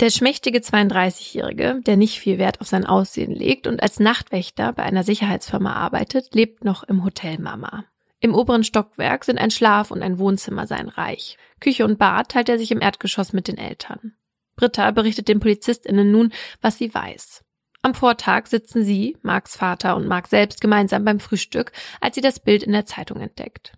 [0.00, 4.82] Der schmächtige 32-Jährige, der nicht viel Wert auf sein Aussehen legt und als Nachtwächter bei
[4.82, 7.84] einer Sicherheitsfirma arbeitet, lebt noch im Hotel Mama.
[8.18, 11.36] Im oberen Stockwerk sind ein Schlaf- und ein Wohnzimmer sein Reich.
[11.60, 14.14] Küche und Bad teilt er sich im Erdgeschoss mit den Eltern.
[14.56, 16.32] Britta berichtet den PolizistInnen nun,
[16.62, 17.44] was sie weiß.
[17.82, 22.40] Am Vortag sitzen sie, Marks Vater und Mark selbst gemeinsam beim Frühstück, als sie das
[22.40, 23.74] Bild in der Zeitung entdeckt.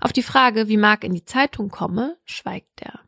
[0.00, 3.00] Auf die Frage, wie Mark in die Zeitung komme, schweigt er.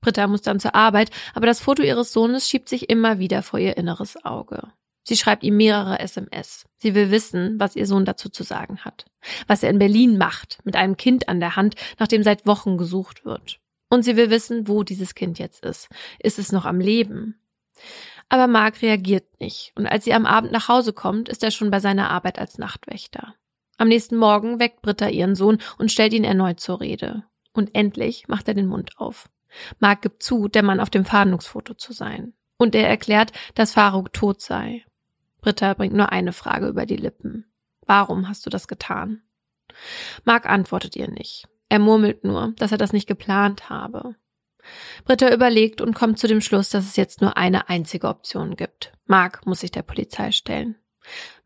[0.00, 3.58] Britta muss dann zur Arbeit, aber das Foto ihres Sohnes schiebt sich immer wieder vor
[3.58, 4.72] ihr inneres Auge.
[5.02, 6.66] Sie schreibt ihm mehrere SMS.
[6.76, 9.06] Sie will wissen, was ihr Sohn dazu zu sagen hat.
[9.46, 12.76] Was er in Berlin macht, mit einem Kind an der Hand, nach dem seit Wochen
[12.76, 13.60] gesucht wird.
[13.88, 15.88] Und sie will wissen, wo dieses Kind jetzt ist.
[16.20, 17.40] Ist es noch am Leben?
[18.28, 19.72] Aber Mark reagiert nicht.
[19.74, 22.58] Und als sie am Abend nach Hause kommt, ist er schon bei seiner Arbeit als
[22.58, 23.34] Nachtwächter.
[23.78, 27.24] Am nächsten Morgen weckt Britta ihren Sohn und stellt ihn erneut zur Rede.
[27.52, 29.28] Und endlich macht er den Mund auf.
[29.78, 32.34] Mark gibt zu, der Mann auf dem Fahndungsfoto zu sein.
[32.56, 34.84] Und er erklärt, dass Faruk tot sei.
[35.40, 37.50] Britta bringt nur eine Frage über die Lippen.
[37.86, 39.22] Warum hast du das getan?
[40.24, 41.48] Mark antwortet ihr nicht.
[41.68, 44.16] Er murmelt nur, dass er das nicht geplant habe.
[45.04, 48.92] Britta überlegt und kommt zu dem Schluss, dass es jetzt nur eine einzige Option gibt.
[49.06, 50.76] Mark muss sich der Polizei stellen.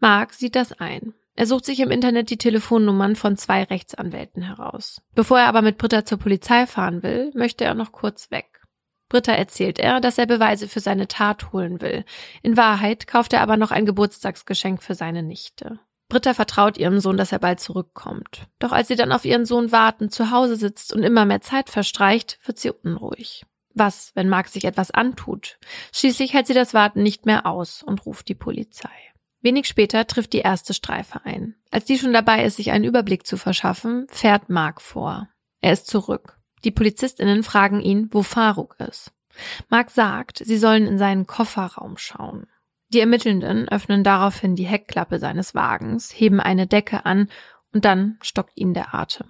[0.01, 1.15] Mark sieht das ein.
[1.37, 5.03] Er sucht sich im Internet die Telefonnummern von zwei Rechtsanwälten heraus.
[5.15, 8.63] Bevor er aber mit Britta zur Polizei fahren will, möchte er noch kurz weg.
[9.09, 12.05] Britta erzählt er, dass er Beweise für seine Tat holen will.
[12.43, 15.79] In Wahrheit kauft er aber noch ein Geburtstagsgeschenk für seine Nichte.
[16.09, 18.47] Britta vertraut ihrem Sohn, dass er bald zurückkommt.
[18.59, 21.71] Doch als sie dann auf ihren Sohn warten, zu Hause sitzt und immer mehr Zeit
[21.71, 23.45] verstreicht, wird sie unruhig.
[23.75, 25.59] Was, wenn Mark sich etwas antut?
[25.93, 28.91] Schließlich hält sie das Warten nicht mehr aus und ruft die Polizei.
[29.45, 31.55] Wenig später trifft die erste Streife ein.
[31.71, 35.29] Als die schon dabei ist, sich einen Überblick zu verschaffen, fährt Mark vor.
[35.61, 36.39] Er ist zurück.
[36.65, 39.13] Die PolizistInnen fragen ihn, wo Faruk ist.
[39.69, 42.47] Mark sagt, sie sollen in seinen Kofferraum schauen.
[42.89, 47.29] Die Ermittelnden öffnen daraufhin die Heckklappe seines Wagens, heben eine Decke an
[47.75, 49.27] und dann stockt ihnen der Atem.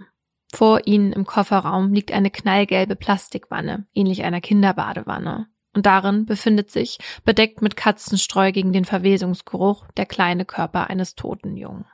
[0.52, 5.48] Vor ihnen im Kofferraum liegt eine knallgelbe Plastikwanne, ähnlich einer Kinderbadewanne.
[5.74, 11.56] Und darin befindet sich, bedeckt mit Katzenstreu gegen den Verwesungsgeruch, der kleine Körper eines toten
[11.56, 11.86] Jungen.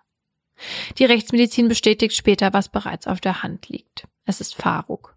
[0.98, 4.06] Die Rechtsmedizin bestätigt später, was bereits auf der Hand liegt.
[4.26, 5.16] Es ist Faruk.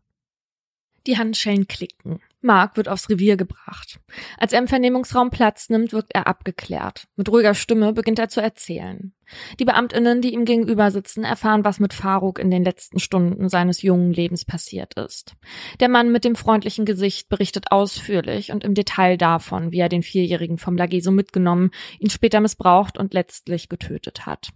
[1.05, 2.21] Die Handschellen klicken.
[2.43, 3.99] Mark wird aufs Revier gebracht.
[4.37, 7.07] Als er im Vernehmungsraum Platz nimmt, wirkt er abgeklärt.
[7.15, 9.13] Mit ruhiger Stimme beginnt er zu erzählen.
[9.59, 13.81] Die Beamtinnen, die ihm gegenüber sitzen, erfahren, was mit Faruk in den letzten Stunden seines
[13.81, 15.35] jungen Lebens passiert ist.
[15.79, 20.03] Der Mann mit dem freundlichen Gesicht berichtet ausführlich und im Detail davon, wie er den
[20.03, 24.49] Vierjährigen vom Lageso mitgenommen, ihn später missbraucht und letztlich getötet hat.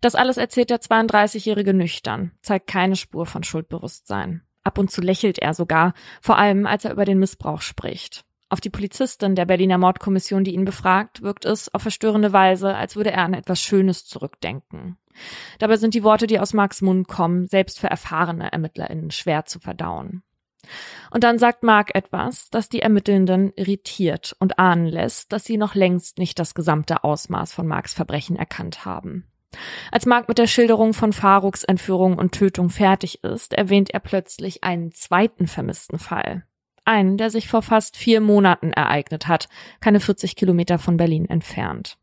[0.00, 4.42] Das alles erzählt der 32-Jährige nüchtern, zeigt keine Spur von Schuldbewusstsein.
[4.68, 8.26] Ab und zu lächelt er sogar, vor allem als er über den Missbrauch spricht.
[8.50, 12.94] Auf die Polizistin der Berliner Mordkommission, die ihn befragt, wirkt es auf verstörende Weise, als
[12.94, 14.98] würde er an etwas Schönes zurückdenken.
[15.58, 19.58] Dabei sind die Worte, die aus Marks Mund kommen, selbst für erfahrene ErmittlerInnen schwer zu
[19.58, 20.22] verdauen.
[21.10, 25.74] Und dann sagt Mark etwas, das die Ermittelnden irritiert und ahnen lässt, dass sie noch
[25.74, 29.24] längst nicht das gesamte Ausmaß von Marks Verbrechen erkannt haben.
[29.90, 34.64] Als Mark mit der Schilderung von Faruks Entführung und Tötung fertig ist, erwähnt er plötzlich
[34.64, 36.44] einen zweiten vermissten Fall.
[36.84, 39.48] Einen, der sich vor fast vier Monaten ereignet hat,
[39.80, 41.98] keine 40 Kilometer von Berlin entfernt.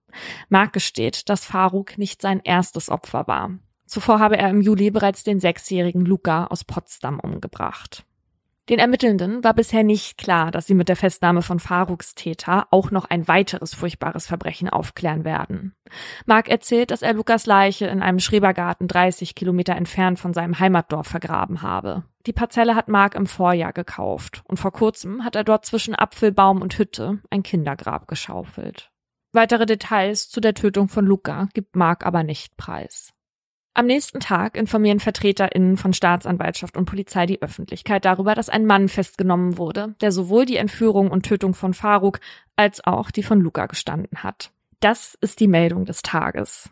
[0.50, 3.52] Mark gesteht, dass Faruk nicht sein erstes Opfer war.
[3.88, 8.06] Zuvor habe er im Juli bereits den sechsjährigen Luca aus Potsdam umgebracht.
[8.68, 12.90] Den Ermittelnden war bisher nicht klar, dass sie mit der Festnahme von Faruks Täter auch
[12.90, 15.76] noch ein weiteres furchtbares Verbrechen aufklären werden.
[16.26, 21.08] Mark erzählt, dass er Lukas Leiche in einem Schrebergarten 30 Kilometer entfernt von seinem Heimatdorf
[21.08, 22.06] vergraben habe.
[22.26, 26.64] Die Parzelle hat Mark im Vorjahr gekauft und vor kurzem hat er dort zwischen Apfelbaum
[26.64, 28.90] und Hütte ein Kindergrab geschaufelt.
[29.32, 33.15] Weitere Details zu der Tötung von Luca gibt Mark aber nicht preis.
[33.78, 38.88] Am nächsten Tag informieren VertreterInnen von Staatsanwaltschaft und Polizei die Öffentlichkeit darüber, dass ein Mann
[38.88, 42.22] festgenommen wurde, der sowohl die Entführung und Tötung von Faruk
[42.56, 44.52] als auch die von Luca gestanden hat.
[44.80, 46.70] Das ist die Meldung des Tages.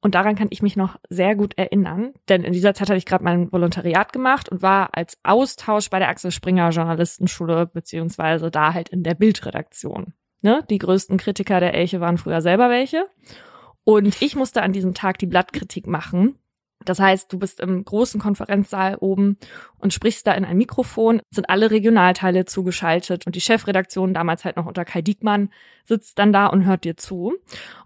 [0.00, 3.04] Und daran kann ich mich noch sehr gut erinnern, denn in dieser Zeit hatte ich
[3.04, 8.72] gerade mein Volontariat gemacht und war als Austausch bei der Axel Springer Journalistenschule beziehungsweise da
[8.72, 10.14] halt in der Bildredaktion.
[10.40, 10.64] Ne?
[10.70, 13.06] Die größten Kritiker der Elche waren früher selber welche.
[13.84, 16.38] Und ich musste an diesem Tag die Blattkritik machen.
[16.84, 19.36] Das heißt, du bist im großen Konferenzsaal oben
[19.78, 24.56] und sprichst da in ein Mikrofon, sind alle Regionalteile zugeschaltet und die Chefredaktion, damals halt
[24.56, 25.50] noch unter Kai Diekmann,
[25.84, 27.34] sitzt dann da und hört dir zu.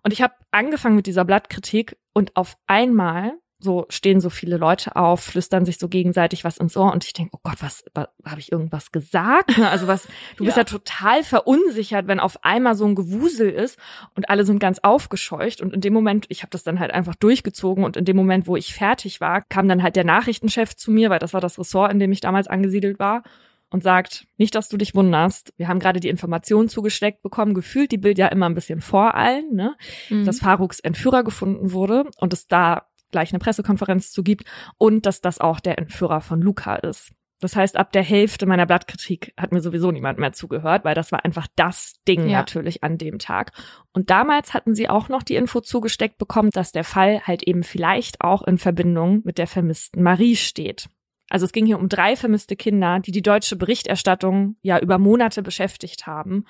[0.03, 4.97] Und ich habe angefangen mit dieser Blattkritik und auf einmal so stehen so viele Leute
[4.97, 8.09] auf, flüstern sich so gegenseitig was ins Ohr und ich denke, oh Gott, was, was
[8.27, 9.57] habe ich irgendwas gesagt?
[9.77, 10.63] Also was, du bist ja.
[10.63, 13.79] ja total verunsichert, wenn auf einmal so ein Gewusel ist
[14.15, 17.15] und alle sind ganz aufgescheucht und in dem Moment, ich habe das dann halt einfach
[17.15, 20.91] durchgezogen und in dem Moment, wo ich fertig war, kam dann halt der Nachrichtenchef zu
[20.91, 23.23] mir, weil das war das Ressort, in dem ich damals angesiedelt war
[23.71, 27.91] und sagt, nicht, dass du dich wunderst, wir haben gerade die Information zugesteckt bekommen, gefühlt
[27.91, 29.75] die Bild ja immer ein bisschen vor allen, ne,
[30.09, 30.25] mhm.
[30.25, 34.45] dass Faruks Entführer gefunden wurde und es da gleich eine Pressekonferenz zu gibt
[34.79, 37.13] und dass das auch der Entführer von Luca ist.
[37.41, 41.13] Das heißt, ab der Hälfte meiner Blattkritik hat mir sowieso niemand mehr zugehört, weil das
[41.13, 42.39] war einfach das Ding ja.
[42.39, 43.53] natürlich an dem Tag.
[43.93, 47.63] Und damals hatten sie auch noch die Info zugesteckt bekommen, dass der Fall halt eben
[47.63, 50.89] vielleicht auch in Verbindung mit der vermissten Marie steht.
[51.29, 55.43] Also es ging hier um drei vermisste Kinder, die die deutsche Berichterstattung ja über Monate
[55.43, 56.45] beschäftigt haben.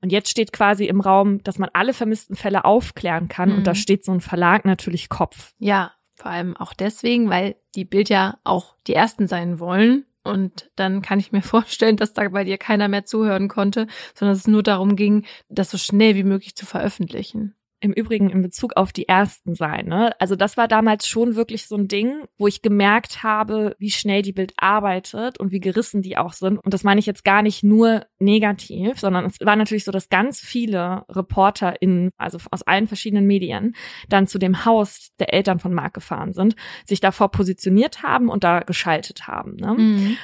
[0.00, 3.50] Und jetzt steht quasi im Raum, dass man alle vermissten Fälle aufklären kann.
[3.50, 3.56] Mhm.
[3.56, 5.52] Und da steht so ein Verlag natürlich Kopf.
[5.58, 10.04] Ja, vor allem auch deswegen, weil die Bild ja auch die ersten sein wollen.
[10.22, 14.36] Und dann kann ich mir vorstellen, dass da bei dir keiner mehr zuhören konnte, sondern
[14.36, 18.76] es nur darum ging, das so schnell wie möglich zu veröffentlichen im Übrigen in Bezug
[18.76, 19.86] auf die ersten sein.
[19.86, 20.12] Ne?
[20.20, 24.22] Also das war damals schon wirklich so ein Ding, wo ich gemerkt habe, wie schnell
[24.22, 26.58] die Bild arbeitet und wie gerissen die auch sind.
[26.58, 30.10] Und das meine ich jetzt gar nicht nur negativ, sondern es war natürlich so, dass
[30.10, 33.74] ganz viele ReporterInnen, also aus allen verschiedenen Medien,
[34.08, 38.44] dann zu dem Haus der Eltern von Marc gefahren sind, sich davor positioniert haben und
[38.44, 39.56] da geschaltet haben.
[39.56, 39.74] Ne?
[39.74, 40.16] Mhm.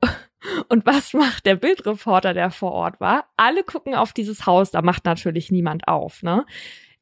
[0.68, 3.24] Und was macht der Bildreporter, der vor Ort war?
[3.36, 6.44] Alle gucken auf dieses Haus, da macht natürlich niemand auf, ne?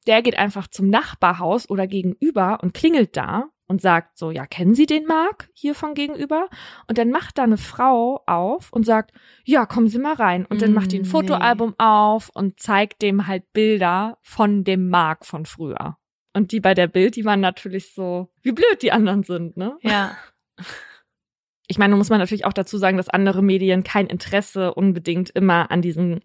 [0.06, 4.74] Der geht einfach zum Nachbarhaus oder gegenüber und klingelt da und sagt so, ja, kennen
[4.74, 6.48] Sie den Mark hier von gegenüber?
[6.88, 9.12] Und dann macht da eine Frau auf und sagt,
[9.44, 10.44] ja, kommen Sie mal rein.
[10.44, 14.90] Und dann macht die ein mm, Fotoalbum auf und zeigt dem halt Bilder von dem
[14.90, 15.96] Mark von früher.
[16.34, 19.76] Und die bei der Bild, die waren natürlich so, wie blöd die anderen sind, ne?
[19.80, 20.16] Ja.
[21.66, 25.70] Ich meine, muss man natürlich auch dazu sagen, dass andere Medien kein Interesse unbedingt immer
[25.70, 26.20] an diesen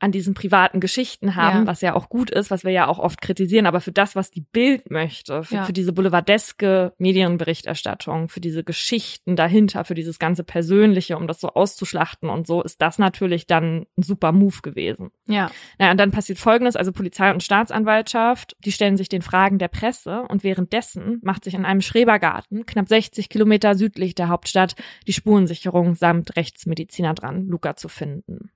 [0.00, 1.66] an diesen privaten Geschichten haben, ja.
[1.66, 4.30] was ja auch gut ist, was wir ja auch oft kritisieren, aber für das, was
[4.30, 5.64] die Bild möchte, für, ja.
[5.64, 11.48] für diese boulevardeske Medienberichterstattung, für diese Geschichten dahinter, für dieses ganze Persönliche, um das so
[11.48, 15.10] auszuschlachten und so, ist das natürlich dann ein super Move gewesen.
[15.26, 15.50] Ja.
[15.78, 19.68] Naja, und dann passiert Folgendes, also Polizei und Staatsanwaltschaft, die stellen sich den Fragen der
[19.68, 25.12] Presse und währenddessen macht sich in einem Schrebergarten, knapp 60 Kilometer südlich der Hauptstadt, die
[25.12, 28.50] Spurensicherung samt Rechtsmediziner dran, Luca zu finden.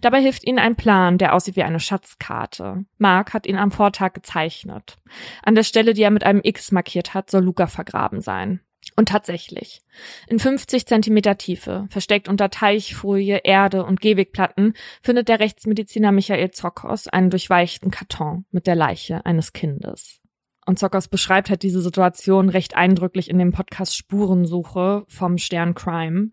[0.00, 2.84] Dabei hilft ihnen ein Plan, der aussieht wie eine Schatzkarte.
[2.98, 4.96] Mark hat ihn am Vortag gezeichnet.
[5.42, 8.60] An der Stelle, die er mit einem X markiert hat, soll Luca vergraben sein.
[8.94, 9.82] Und tatsächlich.
[10.28, 17.08] In 50 Zentimeter Tiefe, versteckt unter Teichfolie, Erde und Gehwegplatten, findet der Rechtsmediziner Michael Zokos
[17.08, 20.20] einen durchweichten Karton mit der Leiche eines Kindes.
[20.66, 26.30] Und Zokos beschreibt halt diese Situation recht eindrücklich in dem Podcast Spurensuche vom Stern Crime.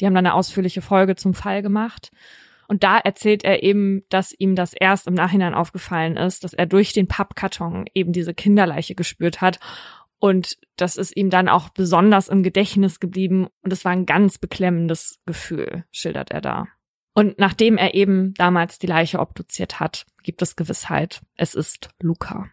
[0.00, 2.10] Die haben dann eine ausführliche Folge zum Fall gemacht.
[2.72, 6.64] Und da erzählt er eben, dass ihm das erst im Nachhinein aufgefallen ist, dass er
[6.64, 9.60] durch den Pappkarton eben diese Kinderleiche gespürt hat.
[10.18, 13.48] Und das ist ihm dann auch besonders im Gedächtnis geblieben.
[13.60, 16.66] Und es war ein ganz beklemmendes Gefühl, schildert er da.
[17.12, 22.48] Und nachdem er eben damals die Leiche obduziert hat, gibt es Gewissheit, es ist Luca.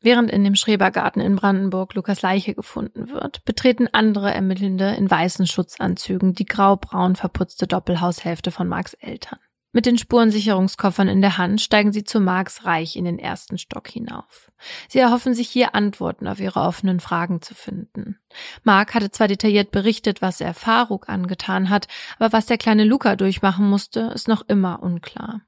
[0.00, 5.46] Während in dem Schrebergarten in Brandenburg Lukas Leiche gefunden wird, betreten andere Ermittelnde in weißen
[5.46, 9.38] Schutzanzügen die graubraun verputzte Doppelhaushälfte von Marks Eltern.
[9.76, 13.88] Mit den Spurensicherungskoffern in der Hand steigen sie zu Marks Reich in den ersten Stock
[13.88, 14.50] hinauf.
[14.88, 18.18] Sie erhoffen sich hier Antworten auf ihre offenen Fragen zu finden.
[18.64, 21.88] Mark hatte zwar detailliert berichtet, was er Faruk angetan hat,
[22.18, 25.42] aber was der kleine Luca durchmachen musste, ist noch immer unklar.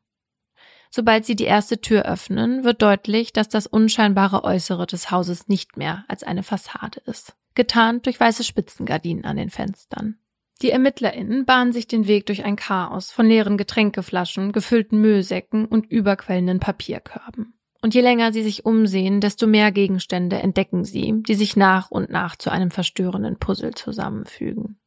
[0.91, 5.77] Sobald sie die erste Tür öffnen, wird deutlich, dass das unscheinbare Äußere des Hauses nicht
[5.77, 10.19] mehr als eine Fassade ist, getarnt durch weiße Spitzengardinen an den Fenstern.
[10.61, 15.87] Die ErmittlerInnen bahnen sich den Weg durch ein Chaos von leeren Getränkeflaschen, gefüllten Müllsäcken und
[15.87, 17.55] überquellenden Papierkörben.
[17.81, 22.11] Und je länger sie sich umsehen, desto mehr Gegenstände entdecken sie, die sich nach und
[22.11, 24.81] nach zu einem verstörenden Puzzle zusammenfügen.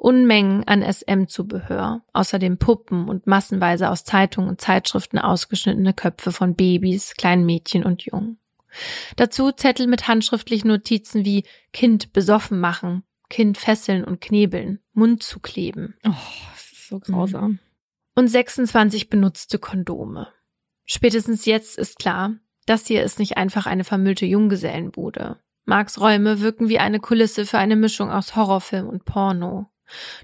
[0.00, 7.14] Unmengen an SM-Zubehör, außerdem Puppen und massenweise aus Zeitungen und Zeitschriften ausgeschnittene Köpfe von Babys,
[7.16, 8.38] kleinen Mädchen und Jungen.
[9.16, 11.44] Dazu Zettel mit handschriftlichen Notizen wie
[11.74, 15.94] Kind besoffen machen, Kind fesseln und knebeln, Mund zu kleben.
[16.06, 16.12] Oh,
[16.52, 17.58] das ist so grausam.
[18.14, 20.28] Und 26 benutzte Kondome.
[20.86, 25.38] Spätestens jetzt ist klar, das hier ist nicht einfach eine vermüllte Junggesellenbude.
[25.66, 29.70] Marks Räume wirken wie eine Kulisse für eine Mischung aus Horrorfilm und Porno.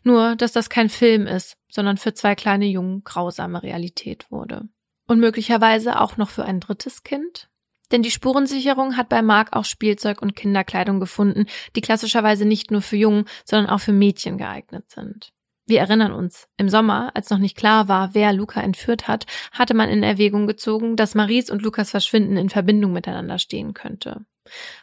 [0.03, 4.69] Nur, dass das kein Film ist, sondern für zwei kleine Jungen grausame Realität wurde.
[5.07, 7.49] Und möglicherweise auch noch für ein drittes Kind?
[7.93, 11.47] Denn die Spurensicherung hat bei Mark auch Spielzeug und Kinderkleidung gefunden,
[11.77, 15.33] die klassischerweise nicht nur für Jungen, sondern auch für Mädchen geeignet sind.
[15.69, 19.75] Wir erinnern uns, im Sommer, als noch nicht klar war, wer Luca entführt hat, hatte
[19.75, 24.25] man in Erwägung gezogen, dass Maries und Lukas Verschwinden in Verbindung miteinander stehen könnte.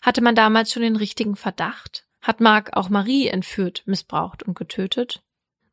[0.01, 2.05] Hatte man damals schon den richtigen Verdacht?
[2.23, 5.21] Hat Mark auch Marie entführt, missbraucht und getötet?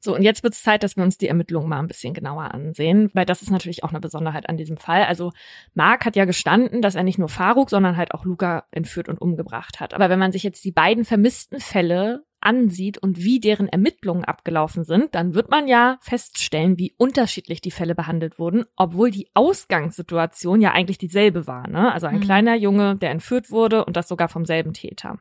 [0.03, 2.55] So, und jetzt wird es Zeit, dass wir uns die Ermittlungen mal ein bisschen genauer
[2.55, 5.05] ansehen, weil das ist natürlich auch eine Besonderheit an diesem Fall.
[5.05, 5.33] Also
[5.75, 9.21] Mark hat ja gestanden, dass er nicht nur Faruk, sondern halt auch Luca entführt und
[9.21, 9.95] umgebracht hat.
[9.95, 14.85] Aber wenn man sich jetzt die beiden vermissten Fälle ansieht und wie deren Ermittlungen abgelaufen
[14.85, 20.61] sind, dann wird man ja feststellen, wie unterschiedlich die Fälle behandelt wurden, obwohl die Ausgangssituation
[20.61, 21.69] ja eigentlich dieselbe war.
[21.69, 21.93] Ne?
[21.93, 22.21] Also ein mhm.
[22.21, 25.19] kleiner Junge, der entführt wurde und das sogar vom selben Täter.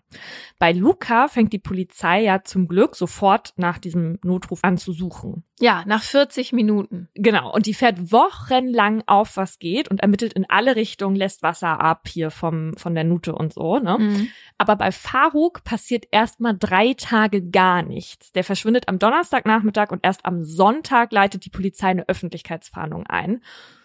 [0.57, 5.43] Bei Luca fängt die Polizei ja zum Glück sofort nach diesem Notruf an zu suchen.
[5.61, 7.09] Ja, nach 40 Minuten.
[7.15, 7.53] Genau.
[7.53, 12.07] Und die fährt wochenlang auf, was geht und ermittelt in alle Richtungen, lässt Wasser ab
[12.07, 13.77] hier vom, von der Nute und so.
[13.77, 13.97] Ne?
[13.99, 14.29] Mhm.
[14.57, 17.08] Aber bei Faruk passiert erstmal drei Tage
[17.51, 18.31] gar nichts.
[18.31, 23.41] Der verschwindet am Donnerstagnachmittag und erst am Sonntag leitet die Polizei eine Öffentlichkeitsfahndung ein.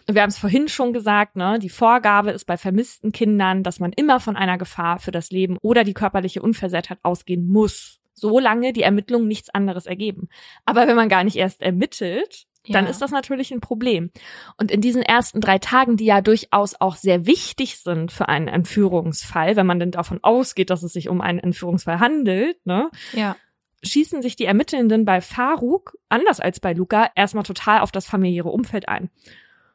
[0.07, 1.57] Wir haben es vorhin schon gesagt, ne?
[1.59, 5.57] Die Vorgabe ist bei vermissten Kindern, dass man immer von einer Gefahr für das Leben
[5.61, 10.29] oder die körperliche Unversehrtheit ausgehen muss solange die Ermittlungen nichts anderes ergeben.
[10.65, 12.91] Aber wenn man gar nicht erst ermittelt, dann ja.
[12.91, 14.11] ist das natürlich ein Problem.
[14.57, 18.47] Und in diesen ersten drei Tagen, die ja durchaus auch sehr wichtig sind für einen
[18.47, 22.89] Entführungsfall, wenn man denn davon ausgeht, dass es sich um einen Entführungsfall handelt, ne?
[23.13, 23.35] Ja.
[23.83, 28.49] Schießen sich die Ermittelnden bei Faruk, anders als bei Luca, erstmal total auf das familiäre
[28.49, 29.11] Umfeld ein.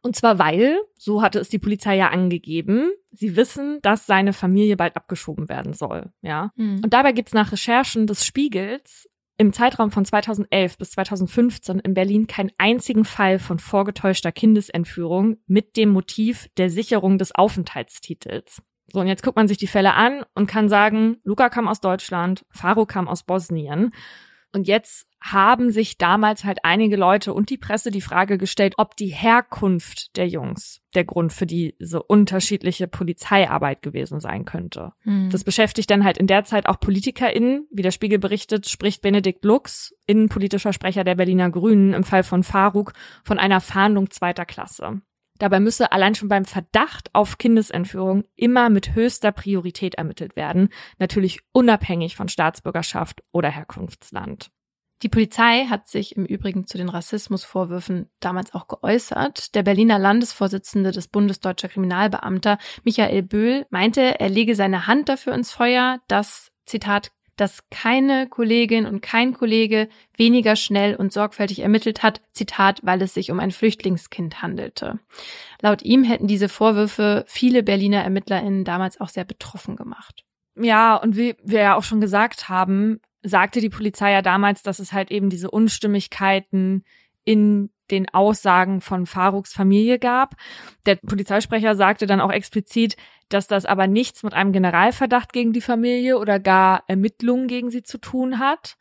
[0.03, 4.76] Und zwar weil, so hatte es die Polizei ja angegeben, sie wissen, dass seine Familie
[4.76, 6.53] bald abgeschoben werden soll, ja.
[6.57, 6.80] Mhm.
[6.82, 9.10] Und dabei gibt's nach Recherchen des Spiegels
[9.41, 15.78] im Zeitraum von 2011 bis 2015 in Berlin keinen einzigen Fall von vorgetäuschter Kindesentführung mit
[15.78, 18.61] dem Motiv der Sicherung des Aufenthaltstitels.
[18.93, 21.80] So, und jetzt guckt man sich die Fälle an und kann sagen, Luca kam aus
[21.80, 23.95] Deutschland, Faro kam aus Bosnien.
[24.53, 28.97] Und jetzt haben sich damals halt einige Leute und die Presse die Frage gestellt, ob
[28.97, 34.93] die Herkunft der Jungs der Grund für diese unterschiedliche Polizeiarbeit gewesen sein könnte.
[35.05, 35.29] Mhm.
[35.31, 37.69] Das beschäftigt dann halt in der Zeit auch PolitikerInnen.
[37.71, 42.43] Wie der Spiegel berichtet, spricht Benedikt Lux, innenpolitischer Sprecher der Berliner Grünen, im Fall von
[42.43, 45.03] Faruk von einer Fahndung zweiter Klasse.
[45.41, 50.68] Dabei müsse allein schon beim Verdacht auf Kindesentführung immer mit höchster Priorität ermittelt werden,
[50.99, 54.51] natürlich unabhängig von Staatsbürgerschaft oder Herkunftsland.
[55.03, 59.55] Die Polizei hat sich im Übrigen zu den Rassismusvorwürfen damals auch geäußert.
[59.55, 65.32] Der Berliner Landesvorsitzende des Bundes Deutscher Kriminalbeamter, Michael Böhl, meinte, er lege seine Hand dafür
[65.32, 72.03] ins Feuer, dass, Zitat, dass keine Kollegin und kein Kollege weniger schnell und sorgfältig ermittelt
[72.03, 74.99] hat, Zitat, weil es sich um ein Flüchtlingskind handelte.
[75.62, 80.24] Laut ihm hätten diese Vorwürfe viele Berliner ErmittlerInnen damals auch sehr betroffen gemacht.
[80.55, 84.78] Ja, und wie wir ja auch schon gesagt haben, sagte die Polizei ja damals, dass
[84.78, 86.84] es halt eben diese Unstimmigkeiten
[87.24, 90.36] in den Aussagen von Faruks Familie gab.
[90.86, 92.97] Der Polizeisprecher sagte dann auch explizit,
[93.28, 97.82] dass das aber nichts mit einem Generalverdacht gegen die Familie oder gar Ermittlungen gegen sie
[97.82, 98.76] zu tun hat.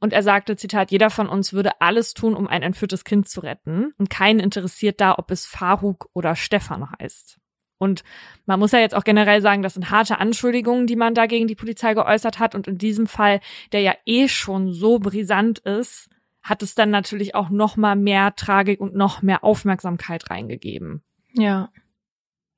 [0.00, 3.40] Und er sagte, Zitat, jeder von uns würde alles tun, um ein entführtes Kind zu
[3.40, 3.92] retten.
[3.98, 7.38] Und keinen interessiert da, ob es Faruk oder Stefan heißt.
[7.76, 8.02] Und
[8.44, 11.46] man muss ja jetzt auch generell sagen, das sind harte Anschuldigungen, die man da gegen
[11.46, 12.54] die Polizei geäußert hat.
[12.54, 13.40] Und in diesem Fall,
[13.72, 16.08] der ja eh schon so brisant ist,
[16.42, 21.02] hat es dann natürlich auch noch mal mehr Tragik und noch mehr Aufmerksamkeit reingegeben.
[21.32, 21.70] Ja.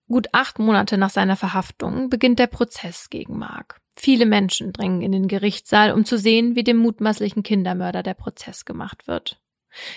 [0.09, 3.81] Gut acht Monate nach seiner Verhaftung beginnt der Prozess gegen Mark.
[3.95, 8.65] Viele Menschen drängen in den Gerichtssaal, um zu sehen, wie dem mutmaßlichen Kindermörder der Prozess
[8.65, 9.41] gemacht wird.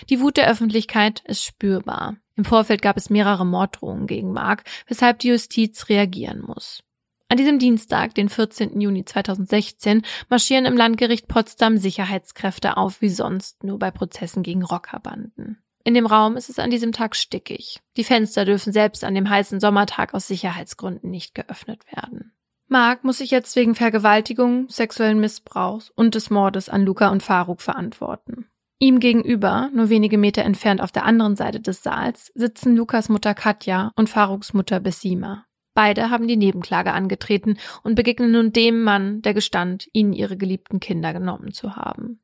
[0.08, 2.16] Die Wut der Öffentlichkeit ist spürbar.
[2.34, 6.82] Im Vorfeld gab es mehrere Morddrohungen gegen Mark, weshalb die Justiz reagieren muss.
[7.28, 8.80] An diesem Dienstag, den 14.
[8.80, 15.58] Juni 2016, marschieren im Landgericht Potsdam Sicherheitskräfte auf wie sonst nur bei Prozessen gegen Rockerbanden.
[15.82, 17.80] In dem Raum ist es an diesem Tag stickig.
[17.96, 22.32] Die Fenster dürfen selbst an dem heißen Sommertag aus Sicherheitsgründen nicht geöffnet werden.
[22.68, 27.60] Mark muss sich jetzt wegen Vergewaltigung, sexuellen Missbrauchs und des Mordes an Luca und Faruk
[27.60, 28.48] verantworten.
[28.78, 33.34] Ihm gegenüber, nur wenige Meter entfernt auf der anderen Seite des Saals, sitzen Lukas Mutter
[33.34, 35.45] Katja und Faruks Mutter Bessima.
[35.76, 40.80] Beide haben die Nebenklage angetreten und begegnen nun dem Mann, der gestand, ihnen ihre geliebten
[40.80, 42.18] Kinder genommen zu haben.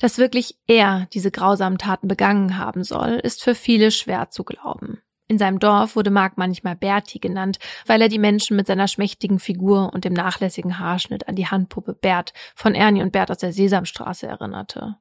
[0.00, 5.00] Dass wirklich er diese grausamen Taten begangen haben soll, ist für viele schwer zu glauben.
[5.28, 9.38] In seinem Dorf wurde Mark manchmal Berti genannt, weil er die Menschen mit seiner schmächtigen
[9.38, 13.52] Figur und dem nachlässigen Haarschnitt an die Handpuppe Bert von Ernie und Bert aus der
[13.52, 14.96] Sesamstraße erinnerte.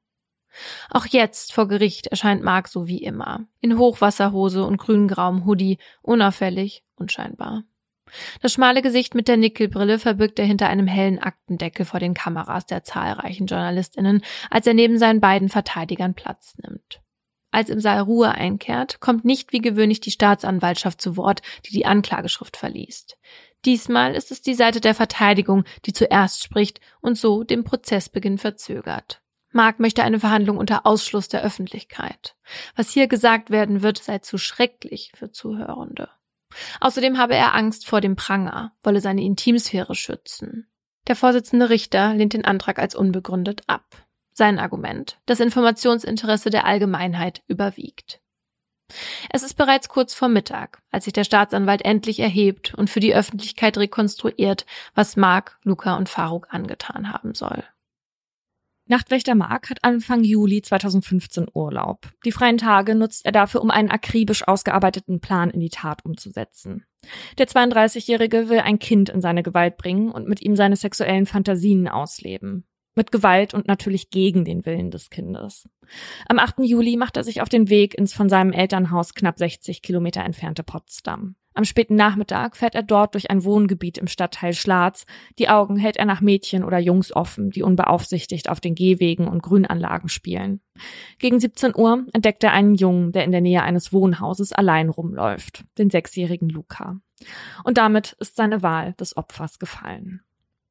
[0.89, 3.45] Auch jetzt vor Gericht erscheint Mark so wie immer.
[3.61, 7.63] In Hochwasserhose und grüngrauem Hoodie, unauffällig, unscheinbar.
[8.41, 12.65] Das schmale Gesicht mit der Nickelbrille verbirgt er hinter einem hellen Aktendeckel vor den Kameras
[12.65, 17.01] der zahlreichen JournalistInnen, als er neben seinen beiden Verteidigern Platz nimmt.
[17.51, 21.85] Als im Saal Ruhe einkehrt, kommt nicht wie gewöhnlich die Staatsanwaltschaft zu Wort, die die
[21.85, 23.17] Anklageschrift verliest.
[23.65, 29.21] Diesmal ist es die Seite der Verteidigung, die zuerst spricht und so den Prozessbeginn verzögert.
[29.51, 32.35] Mark möchte eine Verhandlung unter Ausschluss der Öffentlichkeit.
[32.75, 36.09] Was hier gesagt werden wird, sei zu schrecklich für Zuhörende.
[36.79, 40.67] Außerdem habe er Angst vor dem Pranger, wolle seine Intimsphäre schützen.
[41.07, 43.85] Der Vorsitzende Richter lehnt den Antrag als unbegründet ab.
[44.33, 48.21] Sein Argument, das Informationsinteresse der Allgemeinheit überwiegt.
[49.29, 53.15] Es ist bereits kurz vor Mittag, als sich der Staatsanwalt endlich erhebt und für die
[53.15, 57.63] Öffentlichkeit rekonstruiert, was Mark, Luca und Faruk angetan haben soll.
[58.91, 62.11] Nachtwächter Mark hat Anfang Juli 2015 Urlaub.
[62.25, 66.83] Die freien Tage nutzt er dafür, um einen akribisch ausgearbeiteten Plan in die Tat umzusetzen.
[67.37, 71.87] Der 32-Jährige will ein Kind in seine Gewalt bringen und mit ihm seine sexuellen Fantasien
[71.87, 72.65] ausleben.
[72.93, 75.69] Mit Gewalt und natürlich gegen den Willen des Kindes.
[76.27, 76.55] Am 8.
[76.59, 80.63] Juli macht er sich auf den Weg ins von seinem Elternhaus knapp 60 Kilometer entfernte
[80.63, 81.37] Potsdam.
[81.53, 85.05] Am späten Nachmittag fährt er dort durch ein Wohngebiet im Stadtteil Schlatz.
[85.37, 89.43] Die Augen hält er nach Mädchen oder Jungs offen, die unbeaufsichtigt auf den Gehwegen und
[89.43, 90.61] Grünanlagen spielen.
[91.19, 95.65] Gegen 17 Uhr entdeckt er einen Jungen, der in der Nähe eines Wohnhauses allein rumläuft,
[95.77, 97.01] den sechsjährigen Luca.
[97.63, 100.21] Und damit ist seine Wahl des Opfers gefallen.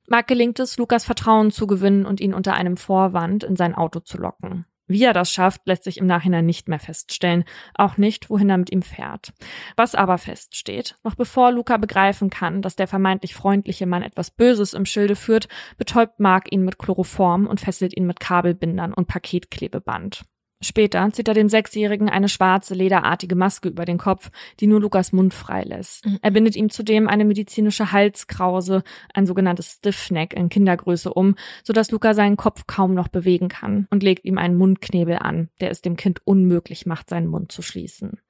[0.08, 4.00] Mark gelingt es, Lukas Vertrauen zu gewinnen und ihn unter einem Vorwand in sein Auto
[4.00, 4.64] zu locken.
[4.90, 8.58] Wie er das schafft, lässt sich im Nachhinein nicht mehr feststellen, auch nicht, wohin er
[8.58, 9.32] mit ihm fährt.
[9.76, 14.74] Was aber feststeht, noch bevor Luca begreifen kann, dass der vermeintlich freundliche Mann etwas Böses
[14.74, 15.46] im Schilde führt,
[15.78, 20.24] betäubt Mark ihn mit Chloroform und fesselt ihn mit Kabelbindern und Paketklebeband.
[20.62, 24.30] Später zieht er dem Sechsjährigen eine schwarze, lederartige Maske über den Kopf,
[24.60, 26.04] die nur Lukas Mund freilässt.
[26.04, 26.18] Mhm.
[26.20, 28.82] Er bindet ihm zudem eine medizinische Halskrause,
[29.14, 31.34] ein sogenanntes Stiffneck in Kindergröße um,
[31.64, 35.70] sodass Luca seinen Kopf kaum noch bewegen kann und legt ihm einen Mundknebel an, der
[35.70, 38.20] es dem Kind unmöglich macht, seinen Mund zu schließen.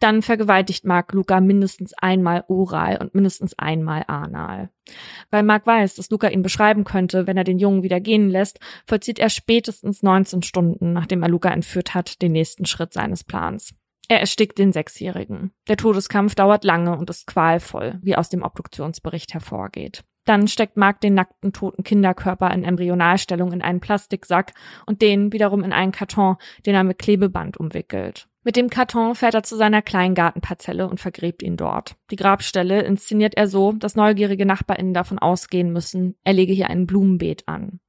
[0.00, 4.70] Dann vergewaltigt Mark Luca mindestens einmal oral und mindestens einmal anal.
[5.30, 8.60] Weil Mark weiß, dass Luca ihn beschreiben könnte, wenn er den Jungen wieder gehen lässt,
[8.86, 13.74] vollzieht er spätestens 19 Stunden, nachdem er Luca entführt hat, den nächsten Schritt seines Plans.
[14.08, 15.52] Er erstickt den Sechsjährigen.
[15.68, 20.04] Der Todeskampf dauert lange und ist qualvoll, wie aus dem Obduktionsbericht hervorgeht.
[20.24, 24.52] Dann steckt Mark den nackten toten Kinderkörper in Embryonalstellung in einen Plastiksack
[24.84, 28.28] und den wiederum in einen Karton, den er mit Klebeband umwickelt.
[28.42, 31.96] Mit dem Karton fährt er zu seiner kleinen Gartenparzelle und vergräbt ihn dort.
[32.12, 36.86] Die Grabstelle inszeniert er so, dass neugierige NachbarInnen davon ausgehen müssen, er lege hier ein
[36.86, 37.80] Blumenbeet an.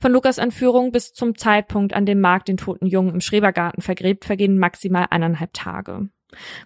[0.00, 4.24] Von Lukas Entführung bis zum Zeitpunkt, an dem Mark den toten Jungen im Schrebergarten vergräbt,
[4.24, 6.08] vergehen maximal eineinhalb Tage.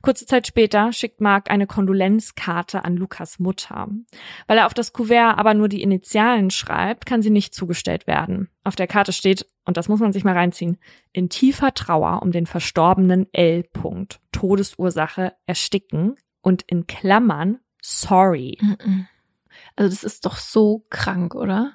[0.03, 3.89] Kurze Zeit später schickt Mark eine Kondolenzkarte an Lukas Mutter.
[4.47, 8.51] Weil er auf das Kuvert aber nur die Initialen schreibt, kann sie nicht zugestellt werden.
[8.63, 10.79] Auf der Karte steht, und das muss man sich mal reinziehen,
[11.13, 13.65] in tiefer Trauer um den verstorbenen L.
[13.73, 14.19] -Punkt.
[14.33, 18.59] Todesursache ersticken und in Klammern sorry.
[19.77, 21.73] Also das ist doch so krank, oder?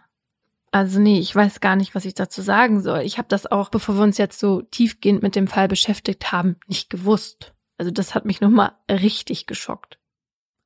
[0.72, 3.02] Also nee, ich weiß gar nicht, was ich dazu sagen soll.
[3.02, 6.58] Ich habe das auch, bevor wir uns jetzt so tiefgehend mit dem Fall beschäftigt haben,
[6.68, 7.54] nicht gewusst.
[7.78, 10.00] Also das hat mich nochmal richtig geschockt.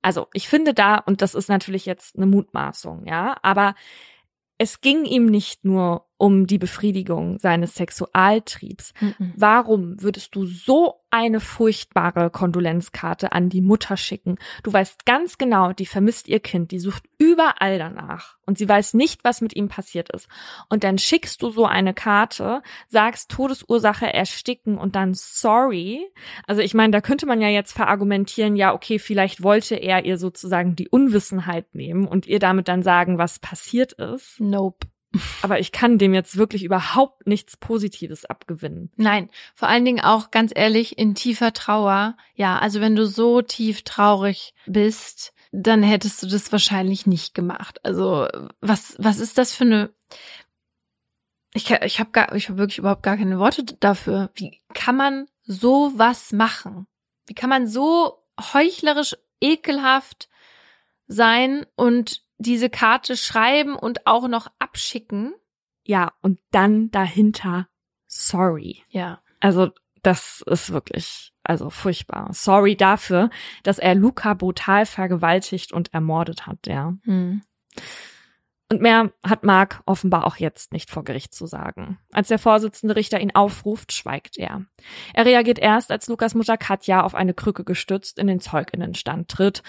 [0.02, 3.76] Also ich finde da, und das ist natürlich jetzt eine Mutmaßung, ja, aber
[4.58, 8.94] es ging ihm nicht nur um die Befriedigung seines Sexualtriebs.
[9.02, 9.34] Mhm.
[9.36, 14.38] Warum würdest du so eine furchtbare Kondolenzkarte an die Mutter schicken?
[14.64, 18.94] Du weißt ganz genau, die vermisst ihr Kind, die sucht überall danach und sie weiß
[18.94, 20.30] nicht, was mit ihm passiert ist.
[20.70, 26.10] Und dann schickst du so eine Karte, sagst Todesursache ersticken und dann sorry.
[26.48, 30.18] Also ich meine, da könnte man ja jetzt verargumentieren, ja, okay, vielleicht wollte er ihr
[30.18, 34.40] sozusagen die Unwissenheit nehmen und ihr damit dann sagen, was passiert ist.
[34.40, 34.88] Nope.
[35.42, 38.92] Aber ich kann dem jetzt wirklich überhaupt nichts Positives abgewinnen.
[38.96, 42.18] Nein, vor allen Dingen auch ganz ehrlich in tiefer Trauer.
[42.36, 47.80] Ja, also wenn du so tief traurig bist, dann hättest du das wahrscheinlich nicht gemacht.
[47.86, 48.28] Also
[48.60, 49.94] was was ist das für eine
[51.54, 54.32] ich, ich habe gar ich habe wirklich überhaupt gar keine Worte dafür.
[54.34, 56.88] Wie kann man so was machen?
[57.28, 60.28] Wie kann man so heuchlerisch ekelhaft
[61.08, 65.36] sein und diese Karte schreiben und auch noch abschicken.
[65.84, 67.68] Ja, und dann dahinter
[68.08, 68.84] sorry.
[68.90, 69.22] Ja.
[69.40, 69.70] Also
[70.02, 72.30] das ist wirklich, also furchtbar.
[72.32, 73.30] Sorry dafür,
[73.64, 76.96] dass er Luca brutal vergewaltigt und ermordet hat, ja.
[77.04, 77.44] Hm.
[78.72, 82.00] Und mehr hat Mark offenbar auch jetzt nicht vor Gericht zu sagen.
[82.12, 84.66] Als der Vorsitzende Richter ihn aufruft, schweigt er.
[85.14, 89.62] Er reagiert erst, als Lukas Mutter Katja auf eine Krücke gestützt in den Zeuginnenstand tritt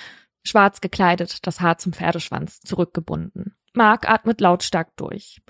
[0.45, 3.57] schwarz gekleidet, das Haar zum Pferdeschwanz zurückgebunden.
[3.77, 5.41] Mark atmet lautstark durch.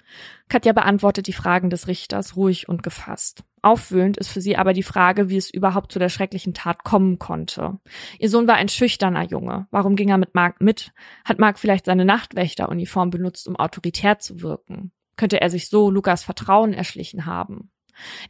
[0.48, 3.44] Katja beantwortet die Fragen des Richters ruhig und gefasst.
[3.62, 7.18] Aufwühlend ist für sie aber die Frage, wie es überhaupt zu der schrecklichen Tat kommen
[7.18, 7.78] konnte.
[8.18, 9.66] Ihr Sohn war ein schüchterner Junge.
[9.70, 10.92] Warum ging er mit Mark mit?
[11.24, 14.92] Hat Mark vielleicht seine Nachtwächteruniform benutzt, um autoritär zu wirken?
[15.16, 17.70] Könnte er sich so Lukas Vertrauen erschlichen haben?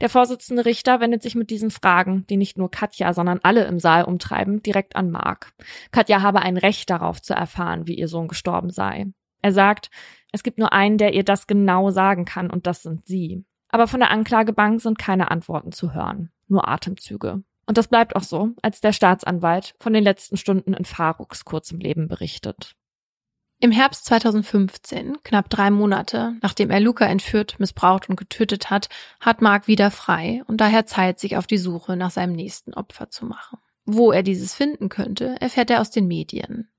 [0.00, 3.80] Der Vorsitzende Richter wendet sich mit diesen Fragen, die nicht nur Katja, sondern alle im
[3.80, 5.52] Saal umtreiben, direkt an Mark.
[5.90, 9.06] Katja habe ein Recht darauf zu erfahren, wie ihr Sohn gestorben sei.
[9.44, 9.90] Er sagt,
[10.32, 13.44] es gibt nur einen, der ihr das genau sagen kann, und das sind sie.
[13.68, 17.42] Aber von der Anklagebank sind keine Antworten zu hören, nur Atemzüge.
[17.66, 21.78] Und das bleibt auch so, als der Staatsanwalt von den letzten Stunden in Faruks kurzem
[21.78, 22.74] Leben berichtet.
[23.60, 28.88] Im Herbst 2015, knapp drei Monate, nachdem er Luca entführt, missbraucht und getötet hat,
[29.20, 33.10] hat Mark wieder frei und daher Zeit, sich auf die Suche nach seinem nächsten Opfer
[33.10, 33.58] zu machen.
[33.84, 36.70] Wo er dieses finden könnte, erfährt er aus den Medien.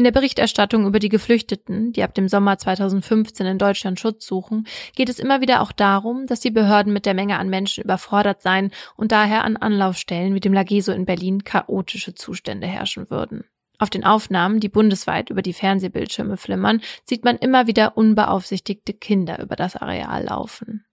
[0.00, 4.66] In der Berichterstattung über die Geflüchteten, die ab dem Sommer 2015 in Deutschland Schutz suchen,
[4.96, 8.40] geht es immer wieder auch darum, dass die Behörden mit der Menge an Menschen überfordert
[8.40, 13.44] seien und daher an Anlaufstellen wie dem Lageso in Berlin chaotische Zustände herrschen würden.
[13.78, 19.38] Auf den Aufnahmen, die bundesweit über die Fernsehbildschirme flimmern, sieht man immer wieder unbeaufsichtigte Kinder
[19.38, 20.86] über das Areal laufen.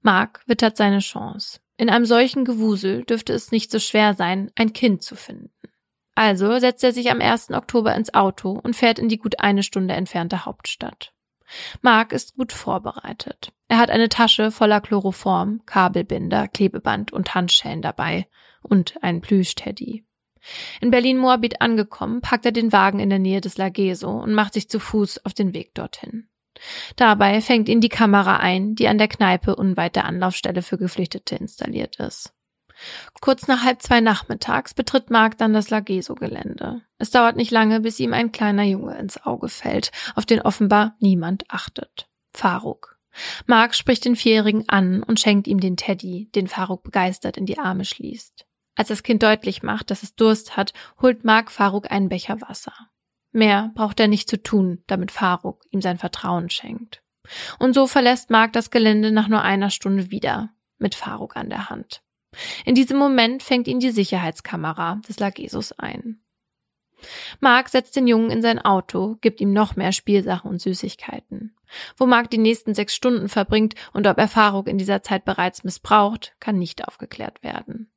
[0.00, 1.60] Mark wittert seine Chance.
[1.76, 5.50] In einem solchen Gewusel dürfte es nicht so schwer sein, ein Kind zu finden.
[6.18, 7.52] Also setzt er sich am 1.
[7.52, 11.12] Oktober ins Auto und fährt in die gut eine Stunde entfernte Hauptstadt.
[11.80, 13.52] Mark ist gut vorbereitet.
[13.68, 18.26] Er hat eine Tasche voller Chloroform, Kabelbinder, Klebeband und Handschellen dabei
[18.62, 20.04] und einen Plüschteddy.
[20.80, 24.68] In Berlin-Moabit angekommen, packt er den Wagen in der Nähe des Lageso und macht sich
[24.68, 26.28] zu Fuß auf den Weg dorthin.
[26.96, 31.36] Dabei fängt ihn die Kamera ein, die an der Kneipe unweit der Anlaufstelle für Geflüchtete
[31.36, 32.34] installiert ist.
[33.20, 36.82] Kurz nach halb zwei nachmittags betritt Mark dann das Lageso-Gelände.
[36.98, 40.96] Es dauert nicht lange, bis ihm ein kleiner Junge ins Auge fällt, auf den offenbar
[41.00, 42.08] niemand achtet.
[42.32, 42.98] Faruk.
[43.46, 47.58] Mark spricht den Vierjährigen an und schenkt ihm den Teddy, den Faruk begeistert in die
[47.58, 48.46] Arme schließt.
[48.76, 50.72] Als das Kind deutlich macht, dass es Durst hat,
[51.02, 52.74] holt Mark Faruk einen Becher Wasser.
[53.32, 57.02] Mehr braucht er nicht zu tun, damit Faruk ihm sein Vertrauen schenkt.
[57.58, 61.68] Und so verlässt Mark das Gelände nach nur einer Stunde wieder, mit Faruk an der
[61.68, 62.02] Hand.
[62.64, 66.20] In diesem Moment fängt ihn die Sicherheitskamera des Lagesus ein.
[67.40, 71.54] Mark setzt den Jungen in sein Auto, gibt ihm noch mehr Spielsachen und Süßigkeiten.
[71.96, 75.64] Wo Mark die nächsten sechs Stunden verbringt und ob er Faruk in dieser Zeit bereits
[75.64, 77.90] missbraucht, kann nicht aufgeklärt werden.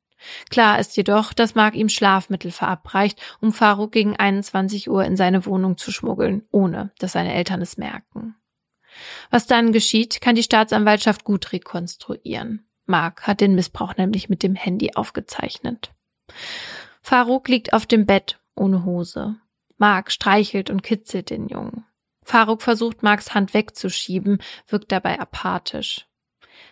[0.50, 5.46] Klar ist jedoch, dass Mark ihm Schlafmittel verabreicht, um Faruk gegen 21 Uhr in seine
[5.46, 8.36] Wohnung zu schmuggeln, ohne dass seine Eltern es merken.
[9.30, 12.68] Was dann geschieht, kann die Staatsanwaltschaft gut rekonstruieren.
[12.92, 15.94] Mark hat den Missbrauch nämlich mit dem Handy aufgezeichnet.
[17.00, 19.36] Faruk liegt auf dem Bett ohne Hose.
[19.78, 21.86] Mark streichelt und kitzelt den Jungen.
[22.22, 26.06] Faruk versucht, Marks Hand wegzuschieben, wirkt dabei apathisch.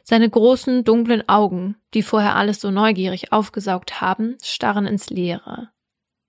[0.03, 5.71] Seine großen, dunklen Augen, die vorher alles so neugierig aufgesaugt haben, starren ins Leere.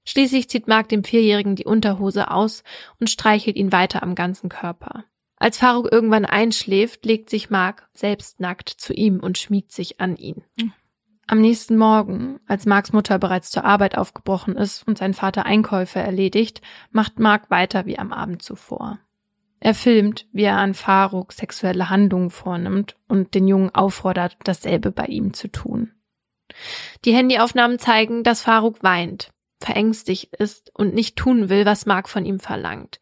[0.06, 2.64] Schließlich zieht Mark dem Vierjährigen die Unterhose aus
[3.02, 5.04] und streichelt ihn weiter am ganzen Körper.
[5.42, 10.16] Als Faruk irgendwann einschläft, legt sich Mark selbst nackt zu ihm und schmiegt sich an
[10.16, 10.44] ihn.
[11.26, 15.98] Am nächsten Morgen, als Marks Mutter bereits zur Arbeit aufgebrochen ist und sein Vater Einkäufe
[15.98, 16.62] erledigt,
[16.92, 19.00] macht Mark weiter wie am Abend zuvor.
[19.60, 25.06] Er filmt, wie er an Faruk sexuelle Handlungen vornimmt und den Jungen auffordert, dasselbe bei
[25.06, 25.92] ihm zu tun.
[27.04, 32.26] Die Handyaufnahmen zeigen, dass Faruk weint, verängstigt ist und nicht tun will, was Mark von
[32.26, 33.00] ihm verlangt.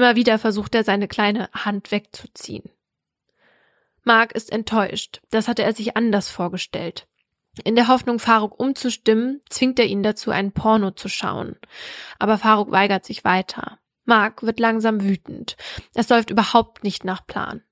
[0.00, 2.70] Immer wieder versucht er, seine kleine Hand wegzuziehen.
[4.02, 5.20] Mark ist enttäuscht.
[5.28, 7.06] Das hatte er sich anders vorgestellt.
[7.64, 11.56] In der Hoffnung, Faruk umzustimmen, zwingt er ihn dazu, ein Porno zu schauen.
[12.18, 13.78] Aber Faruk weigert sich weiter.
[14.06, 15.58] Mark wird langsam wütend.
[15.92, 17.62] Es läuft überhaupt nicht nach Plan.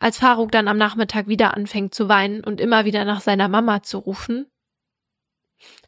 [0.00, 3.82] Als Faruk dann am Nachmittag wieder anfängt zu weinen und immer wieder nach seiner Mama
[3.82, 4.50] zu rufen,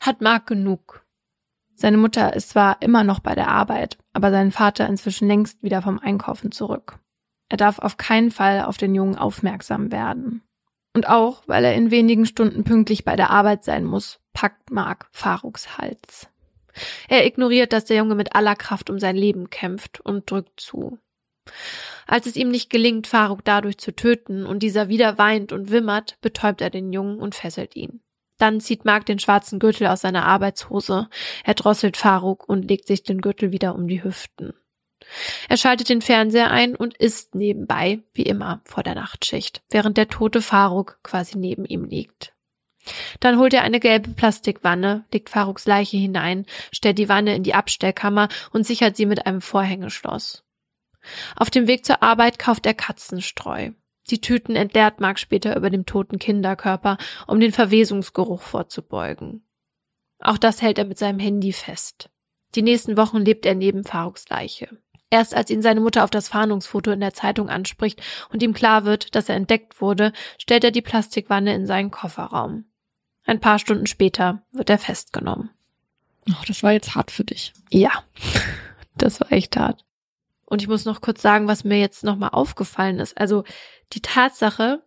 [0.01, 1.02] hat Mark genug.
[1.83, 5.83] Seine Mutter ist zwar immer noch bei der Arbeit, aber sein Vater inzwischen längst wieder
[5.83, 7.01] vom Einkaufen zurück.
[7.49, 10.43] Er darf auf keinen Fall auf den Jungen aufmerksam werden.
[10.95, 15.09] Und auch, weil er in wenigen Stunden pünktlich bei der Arbeit sein muss, packt Mark
[15.11, 16.29] Faruks Hals.
[17.09, 21.01] Er ignoriert, dass der Junge mit aller Kraft um sein Leben kämpft und drückt zu.
[22.07, 26.17] Als es ihm nicht gelingt, Faruk dadurch zu töten und dieser wieder weint und wimmert,
[26.21, 28.03] betäubt er den Jungen und fesselt ihn.
[28.43, 31.09] Dann zieht Mark den schwarzen Gürtel aus seiner Arbeitshose,
[31.45, 34.53] er drosselt Faruk und legt sich den Gürtel wieder um die Hüften.
[35.49, 40.09] Er schaltet den Fernseher ein und isst nebenbei, wie immer, vor der Nachtschicht, während der
[40.09, 42.35] tote Faruk quasi neben ihm liegt.
[43.21, 47.55] Dann holt er eine gelbe Plastikwanne, legt Faruks Leiche hinein, stellt die Wanne in die
[47.55, 50.43] Abstellkammer und sichert sie mit einem Vorhängeschloss.
[51.37, 53.71] Auf dem Weg zur Arbeit kauft er Katzenstreu.
[54.13, 59.43] Die Tüten entleert Mark später über dem toten Kinderkörper, um den Verwesungsgeruch vorzubeugen.
[60.21, 62.11] Auch das hält er mit seinem Handy fest.
[62.55, 64.69] Die nächsten Wochen lebt er neben Faruks Leiche.
[65.09, 68.85] Erst als ihn seine Mutter auf das Fahndungsfoto in der Zeitung anspricht und ihm klar
[68.85, 72.67] wird, dass er entdeckt wurde, stellt er die Plastikwanne in seinen Kofferraum.
[73.25, 75.49] Ein paar Stunden später wird er festgenommen.
[76.31, 77.55] Ach, das war jetzt hart für dich.
[77.71, 78.05] Ja,
[78.99, 79.87] das war echt hart.
[80.53, 83.17] Und ich muss noch kurz sagen, was mir jetzt nochmal aufgefallen ist.
[83.17, 83.45] Also
[83.95, 84.83] die Tatsache,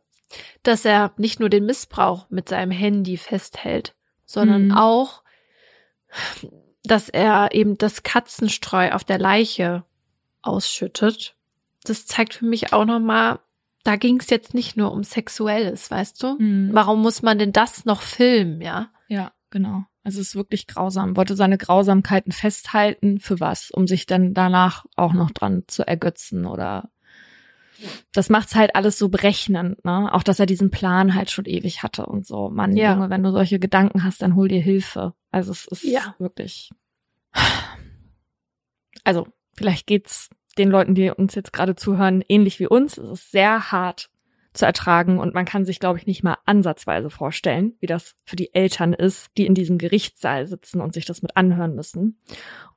[0.61, 3.95] dass er nicht nur den Missbrauch mit seinem Handy festhält,
[4.27, 4.77] sondern mhm.
[4.77, 5.23] auch,
[6.83, 9.83] dass er eben das Katzenstreu auf der Leiche
[10.43, 11.35] ausschüttet.
[11.83, 13.39] Das zeigt für mich auch nochmal,
[13.83, 16.35] da ging es jetzt nicht nur um Sexuelles, weißt du?
[16.37, 16.69] Mhm.
[16.73, 18.91] Warum muss man denn das noch filmen, ja?
[19.07, 19.85] Ja, genau.
[20.05, 21.17] Also es ist wirklich grausam.
[21.17, 23.19] Wollte seine Grausamkeiten festhalten.
[23.19, 23.71] Für was?
[23.71, 26.89] Um sich dann danach auch noch dran zu ergötzen oder
[28.13, 30.13] das macht's halt alles so berechnend, ne?
[30.13, 32.49] Auch dass er diesen Plan halt schon ewig hatte und so.
[32.49, 32.93] Mann, ja.
[32.93, 35.13] Junge, wenn du solche Gedanken hast, dann hol dir Hilfe.
[35.31, 36.15] Also es ist ja.
[36.17, 36.71] wirklich.
[39.03, 42.97] Also Vielleicht geht's den Leuten, die uns jetzt gerade zuhören, ähnlich wie uns.
[42.97, 44.09] Es ist sehr hart
[44.55, 48.35] zu ertragen und man kann sich, glaube ich, nicht mal ansatzweise vorstellen, wie das für
[48.35, 52.19] die Eltern ist, die in diesem Gerichtssaal sitzen und sich das mit anhören müssen.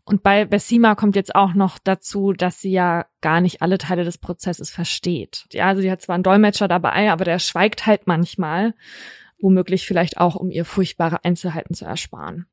[0.04, 4.04] Und bei Bessima kommt jetzt auch noch dazu, dass sie ja gar nicht alle Teile
[4.04, 5.46] des Prozesses versteht.
[5.52, 8.74] Ja, also sie hat zwar einen Dolmetscher dabei, aber der schweigt halt manchmal,
[9.38, 12.46] womöglich vielleicht auch, um ihr furchtbare Einzelheiten zu ersparen.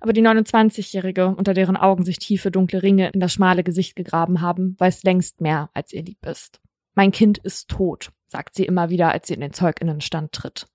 [0.00, 4.40] Aber die 29-Jährige, unter deren Augen sich tiefe dunkle Ringe in das schmale Gesicht gegraben
[4.40, 6.60] haben, weiß längst mehr, als ihr lieb ist.
[6.94, 10.66] Mein Kind ist tot, sagt sie immer wieder, als sie in den Zeuginnenstand tritt.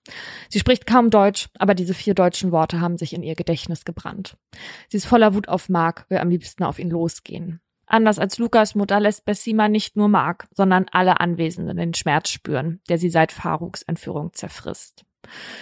[0.49, 4.37] Sie spricht kaum Deutsch, aber diese vier deutschen Worte haben sich in ihr Gedächtnis gebrannt.
[4.87, 7.59] Sie ist voller Wut auf Mark, will am liebsten auf ihn losgehen.
[7.87, 12.81] Anders als Lukas Mutter lässt Bessima nicht nur Mark, sondern alle Anwesenden den Schmerz spüren,
[12.89, 15.06] der sie seit Faruks Entführung zerfrisst.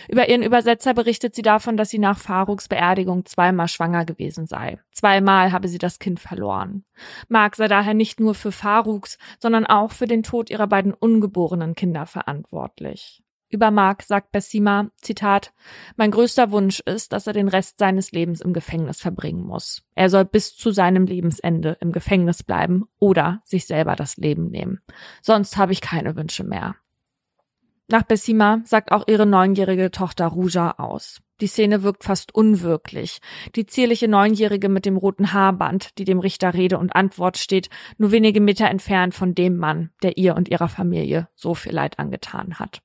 [0.07, 4.79] Über ihren Übersetzer berichtet sie davon, dass sie nach Faruks Beerdigung zweimal schwanger gewesen sei.
[4.91, 6.85] Zweimal habe sie das Kind verloren.
[7.27, 11.75] Mark sei daher nicht nur für Faruks, sondern auch für den Tod ihrer beiden ungeborenen
[11.75, 13.21] Kinder verantwortlich.
[13.49, 15.53] Über Mark sagt Bessima, Zitat,
[15.95, 19.83] mein größter Wunsch ist, dass er den Rest seines Lebens im Gefängnis verbringen muss.
[19.93, 24.81] Er soll bis zu seinem Lebensende im Gefängnis bleiben oder sich selber das Leben nehmen.
[25.21, 26.75] Sonst habe ich keine Wünsche mehr.
[27.87, 31.21] Nach Bessima sagt auch ihre neunjährige Tochter Ruja aus.
[31.41, 33.19] Die Szene wirkt fast unwirklich.
[33.55, 38.11] Die zierliche Neunjährige mit dem roten Haarband, die dem Richter Rede und Antwort steht, nur
[38.11, 42.57] wenige Meter entfernt von dem Mann, der ihr und ihrer Familie so viel Leid angetan
[42.57, 42.81] hat.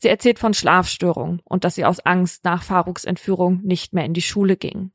[0.00, 4.14] Sie erzählt von Schlafstörungen und dass sie aus Angst nach Faruks Entführung nicht mehr in
[4.14, 4.90] die Schule ging.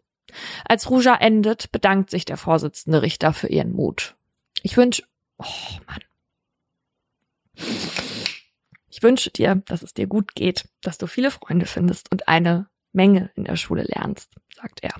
[0.66, 4.16] Als Ruja endet, bedankt sich der Vorsitzende Richter für ihren Mut.
[4.62, 5.04] Ich wünsche,
[5.40, 5.46] oh
[5.88, 6.02] Mann.
[8.92, 12.68] Ich wünsche dir, dass es dir gut geht, dass du viele Freunde findest und eine
[12.92, 14.94] Menge in der Schule lernst, sagt er.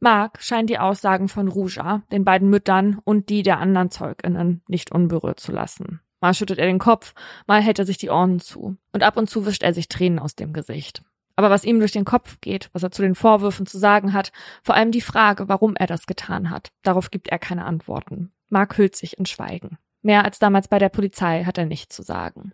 [0.00, 4.92] Mark scheint die Aussagen von Ruja, den beiden Müttern und die der anderen Zeuginnen nicht
[4.92, 6.00] unberührt zu lassen.
[6.20, 7.14] Mal schüttet er den Kopf,
[7.46, 10.18] mal hält er sich die Ohren zu und ab und zu wischt er sich Tränen
[10.18, 11.02] aus dem Gesicht.
[11.36, 14.30] Aber was ihm durch den Kopf geht, was er zu den Vorwürfen zu sagen hat,
[14.62, 18.30] vor allem die Frage, warum er das getan hat, darauf gibt er keine Antworten.
[18.50, 19.78] Mark hüllt sich in Schweigen.
[20.02, 22.52] Mehr als damals bei der Polizei hat er nicht zu sagen.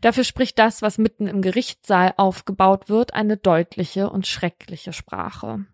[0.00, 5.66] Dafür spricht das, was mitten im Gerichtssaal aufgebaut wird, eine deutliche und schreckliche Sprache.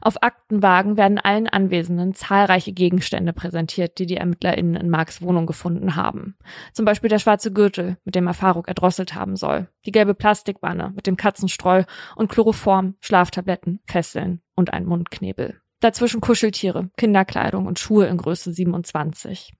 [0.00, 5.96] Auf Aktenwagen werden allen Anwesenden zahlreiche Gegenstände präsentiert, die die ErmittlerInnen in Marks Wohnung gefunden
[5.96, 6.36] haben.
[6.72, 10.92] Zum Beispiel der schwarze Gürtel, mit dem er Faruk erdrosselt haben soll, die gelbe Plastikwanne
[10.94, 11.84] mit dem Katzenstreu
[12.16, 15.60] und Chloroform, Schlaftabletten, Fesseln und ein Mundknebel.
[15.80, 19.52] Dazwischen Kuscheltiere, Kinderkleidung und Schuhe in Größe 27.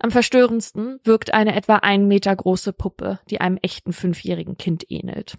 [0.00, 5.38] Am verstörendsten wirkt eine etwa ein Meter große Puppe, die einem echten fünfjährigen Kind ähnelt.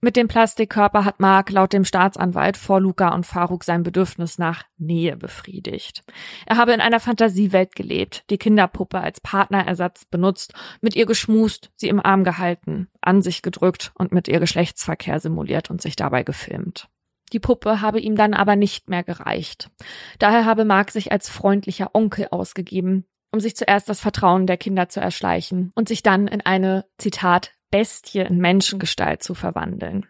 [0.00, 4.64] Mit dem Plastikkörper hat Mark laut dem Staatsanwalt vor Luca und Faruk sein Bedürfnis nach
[4.78, 6.02] Nähe befriedigt.
[6.46, 11.88] Er habe in einer Fantasiewelt gelebt, die Kinderpuppe als Partnerersatz benutzt, mit ihr geschmust, sie
[11.88, 16.88] im Arm gehalten, an sich gedrückt und mit ihr Geschlechtsverkehr simuliert und sich dabei gefilmt.
[17.32, 19.70] Die Puppe habe ihm dann aber nicht mehr gereicht.
[20.18, 24.88] Daher habe Mark sich als freundlicher Onkel ausgegeben, um sich zuerst das Vertrauen der Kinder
[24.88, 30.06] zu erschleichen und sich dann in eine, Zitat, Bestie in Menschengestalt zu verwandeln.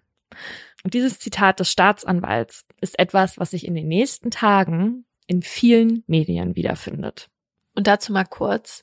[0.83, 6.03] Und dieses Zitat des Staatsanwalts ist etwas, was sich in den nächsten Tagen in vielen
[6.07, 7.31] Medien wiederfindet.
[7.75, 8.83] Und dazu mal kurz.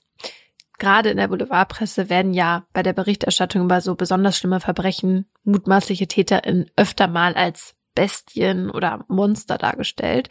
[0.79, 6.07] Gerade in der Boulevardpresse werden ja bei der Berichterstattung über so besonders schlimme Verbrechen mutmaßliche
[6.07, 10.29] TäterInnen öfter mal als Bestien oder Monster dargestellt.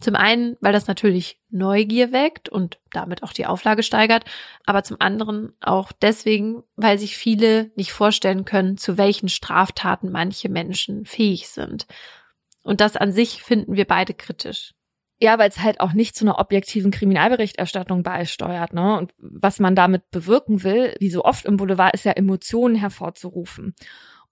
[0.00, 4.24] Zum einen, weil das natürlich Neugier weckt und damit auch die Auflage steigert,
[4.64, 10.48] aber zum anderen auch deswegen, weil sich viele nicht vorstellen können, zu welchen Straftaten manche
[10.48, 11.86] Menschen fähig sind.
[12.62, 14.74] Und das an sich finden wir beide kritisch.
[15.22, 18.96] Ja, weil es halt auch nicht zu einer objektiven Kriminalberichterstattung beisteuert, ne?
[18.96, 23.74] Und was man damit bewirken will, wie so oft im Boulevard, ist ja Emotionen hervorzurufen.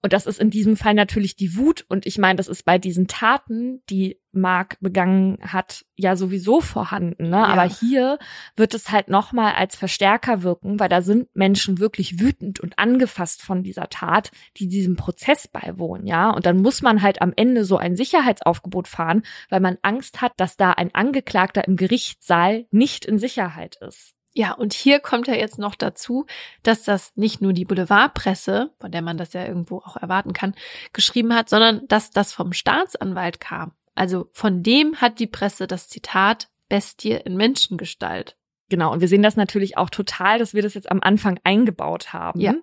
[0.01, 1.85] Und das ist in diesem Fall natürlich die Wut.
[1.89, 7.29] Und ich meine, das ist bei diesen Taten, die Mark begangen hat, ja sowieso vorhanden.
[7.29, 7.37] Ne?
[7.37, 7.45] Ja.
[7.45, 8.17] Aber hier
[8.55, 13.41] wird es halt nochmal als Verstärker wirken, weil da sind Menschen wirklich wütend und angefasst
[13.41, 16.05] von dieser Tat, die diesem Prozess beiwohnen.
[16.07, 20.21] Ja, und dann muss man halt am Ende so ein Sicherheitsaufgebot fahren, weil man Angst
[20.21, 24.18] hat, dass da ein Angeklagter im Gerichtssaal nicht in Sicherheit ist.
[24.39, 26.25] Ja, und hier kommt ja jetzt noch dazu,
[26.63, 30.55] dass das nicht nur die Boulevardpresse, von der man das ja irgendwo auch erwarten kann,
[30.93, 33.73] geschrieben hat, sondern dass das vom Staatsanwalt kam.
[33.95, 38.37] Also von dem hat die Presse das Zitat Bestie in Menschengestalt.
[38.69, 42.13] Genau, und wir sehen das natürlich auch total, dass wir das jetzt am Anfang eingebaut
[42.13, 42.39] haben.
[42.39, 42.55] Ja.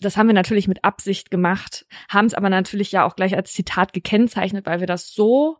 [0.00, 3.52] Das haben wir natürlich mit Absicht gemacht, haben es aber natürlich ja auch gleich als
[3.52, 5.58] Zitat gekennzeichnet, weil wir das so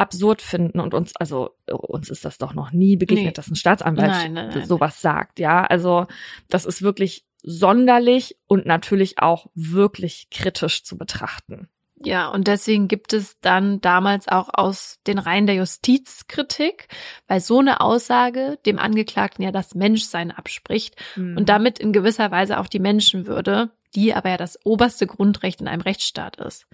[0.00, 3.32] absurd finden und uns, also uns ist das doch noch nie begegnet, nee.
[3.32, 5.64] dass ein Staatsanwalt nein, nein, nein, sowas sagt, ja.
[5.64, 6.06] Also
[6.48, 11.68] das ist wirklich sonderlich und natürlich auch wirklich kritisch zu betrachten.
[12.02, 16.88] Ja, und deswegen gibt es dann damals auch aus den Reihen der Justizkritik,
[17.28, 21.36] weil so eine Aussage dem Angeklagten ja das Menschsein abspricht mhm.
[21.36, 25.68] und damit in gewisser Weise auch die Menschenwürde, die aber ja das oberste Grundrecht in
[25.68, 26.66] einem Rechtsstaat ist.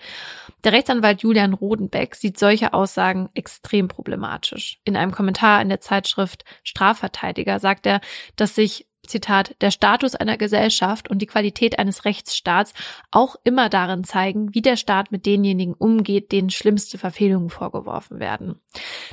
[0.64, 4.80] Der Rechtsanwalt Julian Rodenbeck sieht solche Aussagen extrem problematisch.
[4.84, 8.00] In einem Kommentar in der Zeitschrift Strafverteidiger sagt er,
[8.36, 12.74] dass sich Zitat, der Status einer Gesellschaft und die Qualität eines Rechtsstaats
[13.10, 18.60] auch immer darin zeigen, wie der Staat mit denjenigen umgeht, denen schlimmste Verfehlungen vorgeworfen werden.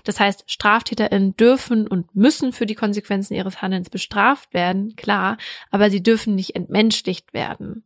[0.03, 5.37] Das heißt, StraftäterInnen dürfen und müssen für die Konsequenzen ihres Handelns bestraft werden, klar,
[5.71, 7.83] aber sie dürfen nicht entmenschlicht werden.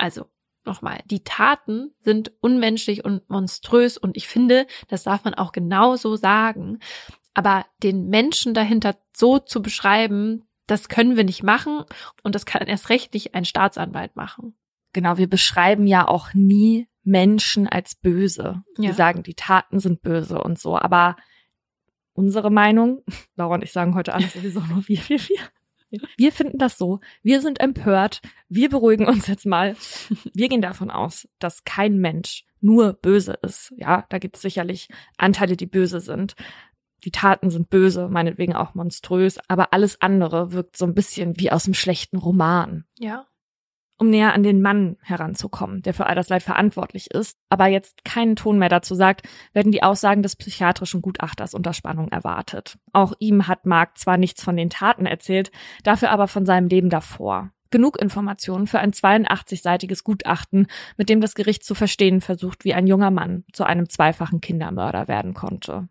[0.00, 0.26] Also
[0.64, 5.96] nochmal, die Taten sind unmenschlich und monströs und ich finde, das darf man auch genau
[5.96, 6.78] so sagen.
[7.34, 11.84] Aber den Menschen dahinter so zu beschreiben, das können wir nicht machen
[12.22, 14.56] und das kann erst recht nicht ein Staatsanwalt machen.
[14.92, 18.62] Genau, wir beschreiben ja auch nie Menschen als böse.
[18.78, 18.82] Ja.
[18.82, 21.16] Wir sagen, die Taten sind böse und so, aber
[22.12, 23.02] unsere Meinung,
[23.36, 25.40] Laura und ich sagen heute alles sowieso nur wir, wir, wir.
[26.16, 27.00] Wir finden das so.
[27.22, 28.20] Wir sind empört.
[28.48, 29.76] Wir beruhigen uns jetzt mal.
[30.34, 33.72] Wir gehen davon aus, dass kein Mensch nur böse ist.
[33.76, 36.34] Ja, da gibt es sicherlich Anteile, die böse sind.
[37.04, 41.50] Die Taten sind böse, meinetwegen auch monströs, aber alles andere wirkt so ein bisschen wie
[41.50, 42.84] aus einem schlechten Roman.
[42.98, 43.26] Ja
[44.00, 48.02] um näher an den Mann heranzukommen, der für all das Leid verantwortlich ist, aber jetzt
[48.04, 52.78] keinen Ton mehr dazu sagt, werden die Aussagen des psychiatrischen Gutachters unter Spannung erwartet.
[52.94, 55.52] Auch ihm hat Mark zwar nichts von den Taten erzählt,
[55.84, 57.50] dafür aber von seinem Leben davor.
[57.70, 62.86] Genug Informationen für ein 82-seitiges Gutachten, mit dem das Gericht zu verstehen versucht, wie ein
[62.86, 65.88] junger Mann zu einem zweifachen Kindermörder werden konnte.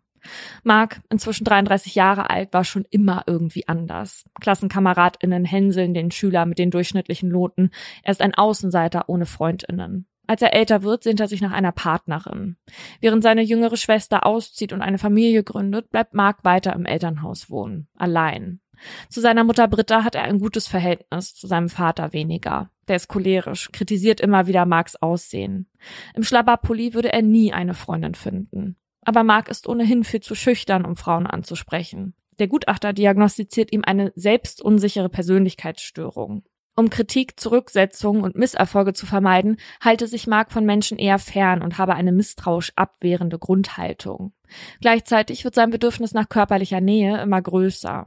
[0.62, 4.24] Mark, inzwischen 33 Jahre alt, war schon immer irgendwie anders.
[4.40, 7.70] KlassenkameradInnen hänseln den Schüler mit den durchschnittlichen Noten.
[8.02, 10.06] Er ist ein Außenseiter ohne FreundInnen.
[10.26, 12.56] Als er älter wird, sehnt er sich nach einer Partnerin.
[13.00, 17.88] Während seine jüngere Schwester auszieht und eine Familie gründet, bleibt Mark weiter im Elternhaus wohnen,
[17.96, 18.60] allein.
[19.08, 22.70] Zu seiner Mutter Britta hat er ein gutes Verhältnis, zu seinem Vater weniger.
[22.88, 25.68] Der ist cholerisch, kritisiert immer wieder Marks Aussehen.
[26.14, 28.76] Im Schlabberpulli würde er nie eine Freundin finden.
[29.02, 32.14] Aber Mark ist ohnehin viel zu schüchtern, um Frauen anzusprechen.
[32.38, 36.42] Der Gutachter diagnostiziert ihm eine selbstunsichere Persönlichkeitsstörung.
[36.76, 41.76] Um Kritik, Zurücksetzung und Misserfolge zu vermeiden, halte sich Mark von Menschen eher fern und
[41.76, 44.32] habe eine misstrauisch abwehrende Grundhaltung.
[44.80, 48.06] Gleichzeitig wird sein Bedürfnis nach körperlicher Nähe immer größer.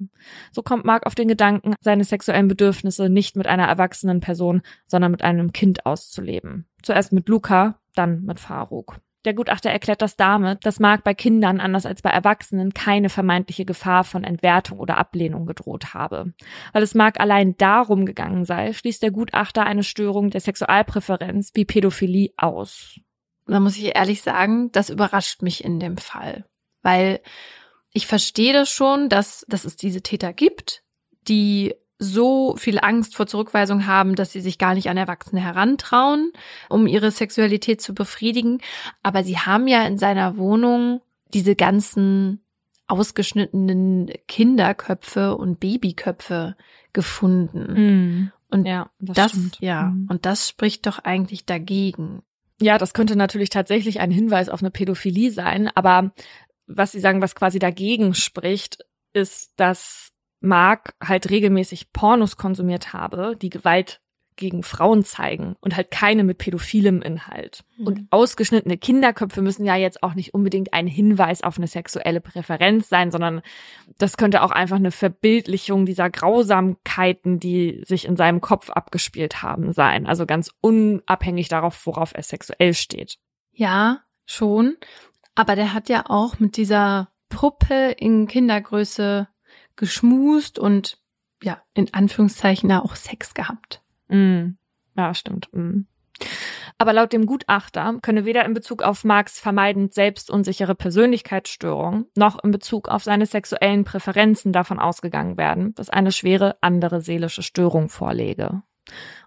[0.52, 5.12] So kommt Mark auf den Gedanken, seine sexuellen Bedürfnisse nicht mit einer erwachsenen Person, sondern
[5.12, 6.66] mit einem Kind auszuleben.
[6.82, 8.98] Zuerst mit Luca, dann mit Faruk.
[9.26, 13.64] Der Gutachter erklärt das damit, dass Mark bei Kindern anders als bei Erwachsenen keine vermeintliche
[13.64, 16.34] Gefahr von Entwertung oder Ablehnung gedroht habe.
[16.74, 21.66] Weil es Mark allein darum gegangen sei, schließt der Gutachter eine Störung der Sexualpräferenz wie
[21.66, 23.00] Pädophilie aus.
[23.46, 26.46] Da muss ich ehrlich sagen, das überrascht mich in dem Fall.
[26.82, 27.22] Weil
[27.94, 30.84] ich verstehe das schon, dass, dass es diese Täter gibt,
[31.28, 36.32] die so viel Angst vor Zurückweisung haben, dass sie sich gar nicht an Erwachsene herantrauen,
[36.70, 38.60] um ihre Sexualität zu befriedigen.
[39.02, 41.02] Aber sie haben ja in seiner Wohnung
[41.34, 42.44] diese ganzen
[42.88, 46.56] ausgeschnittenen Kinderköpfe und Babyköpfe
[46.92, 47.74] gefunden.
[47.74, 48.32] Mm.
[48.52, 50.08] Und ja, das, das ja, mm.
[50.10, 52.22] und das spricht doch eigentlich dagegen.
[52.62, 56.14] Ja, das könnte natürlich tatsächlich ein Hinweis auf eine Pädophilie sein, aber
[56.68, 60.13] was Sie sagen, was quasi dagegen spricht, ist, dass
[60.44, 64.02] Mark halt regelmäßig Pornos konsumiert habe, die Gewalt
[64.36, 67.64] gegen Frauen zeigen und halt keine mit pädophilem Inhalt.
[67.78, 67.88] Mhm.
[67.88, 72.90] Und ausgeschnittene Kinderköpfe müssen ja jetzt auch nicht unbedingt ein Hinweis auf eine sexuelle Präferenz
[72.90, 73.42] sein, sondern
[73.98, 79.72] das könnte auch einfach eine Verbildlichung dieser Grausamkeiten, die sich in seinem Kopf abgespielt haben,
[79.74, 80.08] sein.
[80.08, 83.18] Also ganz unabhängig darauf, worauf er sexuell steht.
[83.52, 84.78] Ja, schon.
[85.36, 89.28] Aber der hat ja auch mit dieser Puppe in Kindergröße
[89.76, 91.00] geschmust und
[91.42, 93.82] ja, in Anführungszeichen auch Sex gehabt.
[94.08, 94.52] Mm.
[94.96, 95.50] Ja, stimmt.
[95.52, 95.82] Mm.
[96.78, 102.52] Aber laut dem Gutachter könne weder in Bezug auf Marx vermeidend selbstunsichere Persönlichkeitsstörung noch in
[102.52, 108.64] Bezug auf seine sexuellen Präferenzen davon ausgegangen werden, dass eine schwere andere seelische Störung vorlege.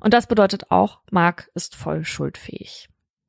[0.00, 2.88] Und das bedeutet auch, Mark ist voll schuldfähig.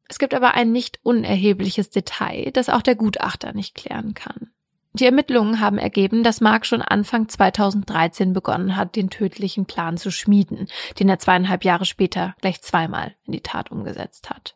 [0.09, 4.51] Es gibt aber ein nicht unerhebliches Detail, das auch der Gutachter nicht klären kann.
[4.97, 10.09] Die Ermittlungen haben ergeben, dass Mark schon Anfang 2013 begonnen hat, den tödlichen Plan zu
[10.09, 10.67] schmieden,
[10.99, 14.55] den er zweieinhalb Jahre später gleich zweimal in die Tat umgesetzt hat.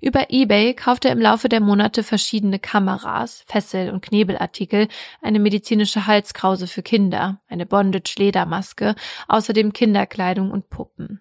[0.00, 4.86] Über eBay kaufte er im Laufe der Monate verschiedene Kameras, Fessel- und Knebelartikel,
[5.22, 8.94] eine medizinische Halskrause für Kinder, eine Bondage-Ledermaske,
[9.26, 11.20] außerdem Kinderkleidung und Puppen.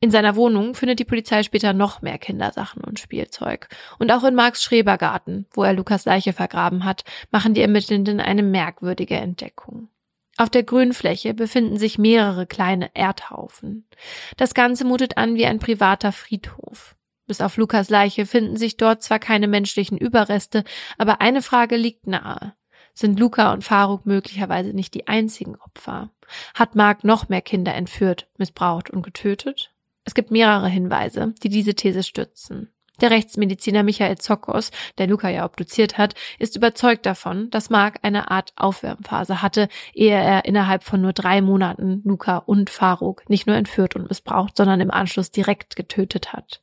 [0.00, 3.68] In seiner Wohnung findet die Polizei später noch mehr Kindersachen und Spielzeug.
[3.98, 8.42] Und auch in Marks Schrebergarten, wo er Lukas Leiche vergraben hat, machen die Ermittelnden eine
[8.42, 9.88] merkwürdige Entdeckung.
[10.36, 13.88] Auf der Grünfläche befinden sich mehrere kleine Erdhaufen.
[14.36, 16.94] Das Ganze mutet an wie ein privater Friedhof.
[17.26, 20.62] Bis auf Lukas Leiche finden sich dort zwar keine menschlichen Überreste,
[20.98, 22.54] aber eine Frage liegt nahe.
[22.92, 26.10] Sind Luca und Faruk möglicherweise nicht die einzigen Opfer?
[26.54, 29.72] Hat Mark noch mehr Kinder entführt, missbraucht und getötet?
[30.06, 32.70] Es gibt mehrere Hinweise, die diese These stützen.
[33.00, 38.30] Der Rechtsmediziner Michael Zokos, der Luca ja obduziert hat, ist überzeugt davon, dass Mark eine
[38.30, 43.56] Art Aufwärmphase hatte, ehe er innerhalb von nur drei Monaten Luca und Faruk nicht nur
[43.56, 46.62] entführt und missbraucht, sondern im Anschluss direkt getötet hat.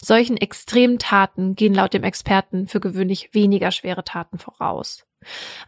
[0.00, 5.04] Solchen extremen Taten gehen laut dem Experten für gewöhnlich weniger schwere Taten voraus.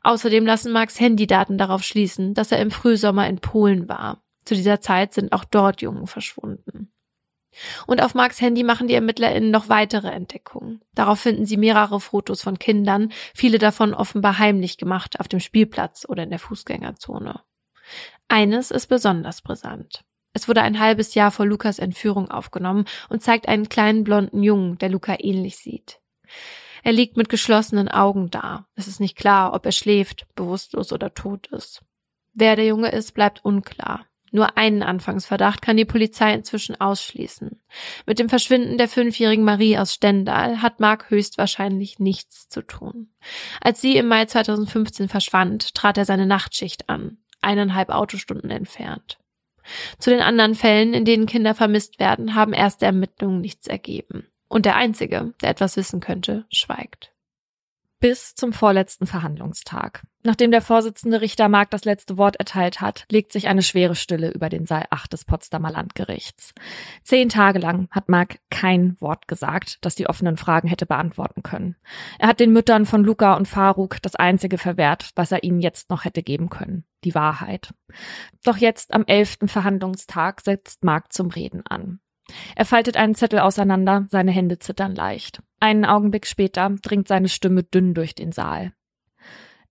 [0.03, 4.23] Außerdem lassen Marks Handydaten darauf schließen, dass er im Frühsommer in Polen war.
[4.47, 6.93] Zu dieser Zeit sind auch dort Jungen verschwunden.
[7.87, 10.81] Und auf Marks Handy machen die ErmittlerInnen noch weitere Entdeckungen.
[10.95, 16.07] Darauf finden sie mehrere Fotos von Kindern, viele davon offenbar heimlich gemacht auf dem Spielplatz
[16.09, 17.41] oder in der Fußgängerzone.
[18.29, 20.05] Eines ist besonders brisant.
[20.33, 24.77] Es wurde ein halbes Jahr vor Lukas Entführung aufgenommen und zeigt einen kleinen blonden Jungen,
[24.79, 26.01] der Luca ähnlich sieht.
[26.83, 28.67] Er liegt mit geschlossenen Augen da.
[28.75, 31.83] Es ist nicht klar, ob er schläft, bewusstlos oder tot ist.
[32.35, 34.07] Wer der Junge ist, bleibt unklar.
[34.33, 37.61] Nur einen Anfangsverdacht kann die Polizei inzwischen ausschließen.
[38.07, 43.09] Mit dem Verschwinden der fünfjährigen Marie aus Stendal hat Mark höchstwahrscheinlich nichts zu tun.
[43.61, 49.19] Als sie im Mai 2015 verschwand, trat er seine Nachtschicht an, eineinhalb Autostunden entfernt.
[49.99, 54.27] Zu den anderen Fällen, in denen Kinder vermisst werden, haben erste Ermittlungen nichts ergeben.
[54.49, 57.13] Und der Einzige, der etwas wissen könnte, schweigt.
[58.07, 60.05] Bis zum vorletzten Verhandlungstag.
[60.23, 64.31] Nachdem der Vorsitzende Richter Mark das letzte Wort erteilt hat, legt sich eine schwere Stille
[64.31, 66.55] über den Saal 8 des Potsdamer Landgerichts.
[67.03, 71.75] Zehn Tage lang hat Mark kein Wort gesagt, das die offenen Fragen hätte beantworten können.
[72.21, 75.91] Er hat den Müttern von Luca und Faruk das einzige verwehrt, was er ihnen jetzt
[75.91, 76.85] noch hätte geben können.
[77.03, 77.75] Die Wahrheit.
[78.45, 81.99] Doch jetzt am elften Verhandlungstag setzt Mark zum Reden an.
[82.55, 85.43] Er faltet einen Zettel auseinander, seine Hände zittern leicht.
[85.61, 88.73] Einen Augenblick später dringt seine Stimme dünn durch den Saal.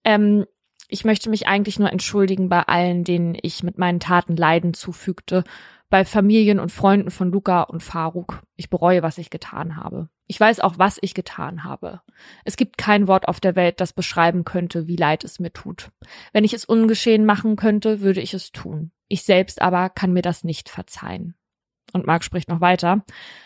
[0.04, 0.46] Ähm,
[0.88, 5.44] ich möchte mich eigentlich nur entschuldigen bei allen, denen ich mit meinen Taten Leiden zufügte,
[5.90, 8.42] bei Familien und Freunden von Luca und Faruk.
[8.56, 10.10] Ich bereue, was ich getan habe.
[10.28, 12.02] Ich weiß auch, was ich getan habe.
[12.44, 15.92] Es gibt kein Wort auf der Welt, das beschreiben könnte, wie leid es mir tut.
[16.34, 18.92] Wenn ich es ungeschehen machen könnte, würde ich es tun.
[19.08, 21.36] Ich selbst aber kann mir das nicht verzeihen.
[21.96, 23.06] Und Mark spricht noch weiter.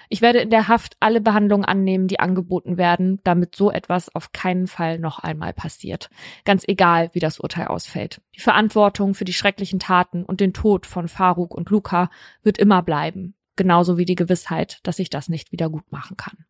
[0.10, 4.32] Ich werde in der Haft alle Behandlungen annehmen, die angeboten werden, damit so etwas auf
[4.32, 6.10] keinen Fall noch einmal passiert.
[6.46, 8.24] Ganz egal, wie das Urteil ausfällt.
[8.36, 12.10] Die Verantwortung für die schrecklichen Taten und den Tod von Faruk und Luca
[12.42, 13.36] wird immer bleiben.
[13.56, 16.46] Genauso wie die Gewissheit, dass ich das nicht wieder gut machen kann.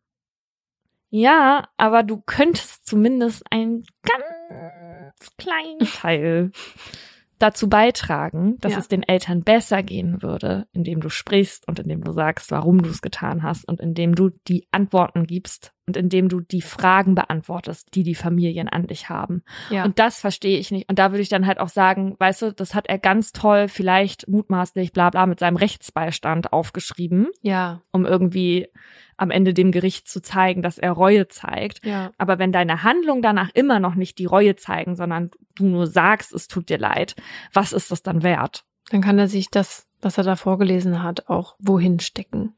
[1.10, 6.50] Ja, aber du könntest zumindest einen ganz kleinen Teil
[7.40, 8.78] dazu beitragen, dass ja.
[8.78, 12.90] es den Eltern besser gehen würde, indem du sprichst und indem du sagst, warum du
[12.90, 17.88] es getan hast und indem du die Antworten gibst und indem du die Fragen beantwortest,
[17.94, 19.42] die die Familien an dich haben.
[19.70, 19.84] Ja.
[19.84, 20.88] Und das verstehe ich nicht.
[20.88, 23.68] Und da würde ich dann halt auch sagen, weißt du, das hat er ganz toll,
[23.68, 27.28] vielleicht mutmaßlich, bla bla, mit seinem Rechtsbeistand aufgeschrieben.
[27.40, 27.80] Ja.
[27.90, 28.68] Um irgendwie
[29.20, 31.84] am Ende dem Gericht zu zeigen, dass er Reue zeigt.
[31.84, 32.10] Ja.
[32.16, 36.32] Aber wenn deine Handlungen danach immer noch nicht die Reue zeigen, sondern du nur sagst,
[36.32, 37.14] es tut dir leid,
[37.52, 38.64] was ist das dann wert?
[38.90, 42.54] Dann kann er sich das, was er da vorgelesen hat, auch wohin stecken.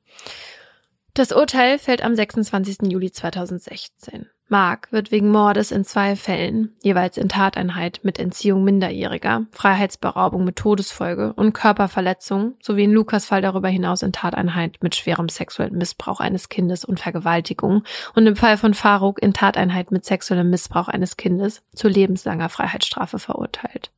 [1.15, 2.91] Das Urteil fällt am 26.
[2.91, 4.27] Juli 2016.
[4.53, 10.57] Mark wird wegen Mordes in zwei Fällen, jeweils in Tateinheit mit Entziehung Minderjähriger, Freiheitsberaubung mit
[10.57, 16.21] Todesfolge und Körperverletzung sowie in Lukas Fall darüber hinaus in Tateinheit mit schwerem sexuellem Missbrauch
[16.21, 17.83] eines Kindes und Vergewaltigung
[18.15, 23.19] und im Fall von Faruk in Tateinheit mit sexuellem Missbrauch eines Kindes zu lebenslanger Freiheitsstrafe
[23.19, 23.91] verurteilt.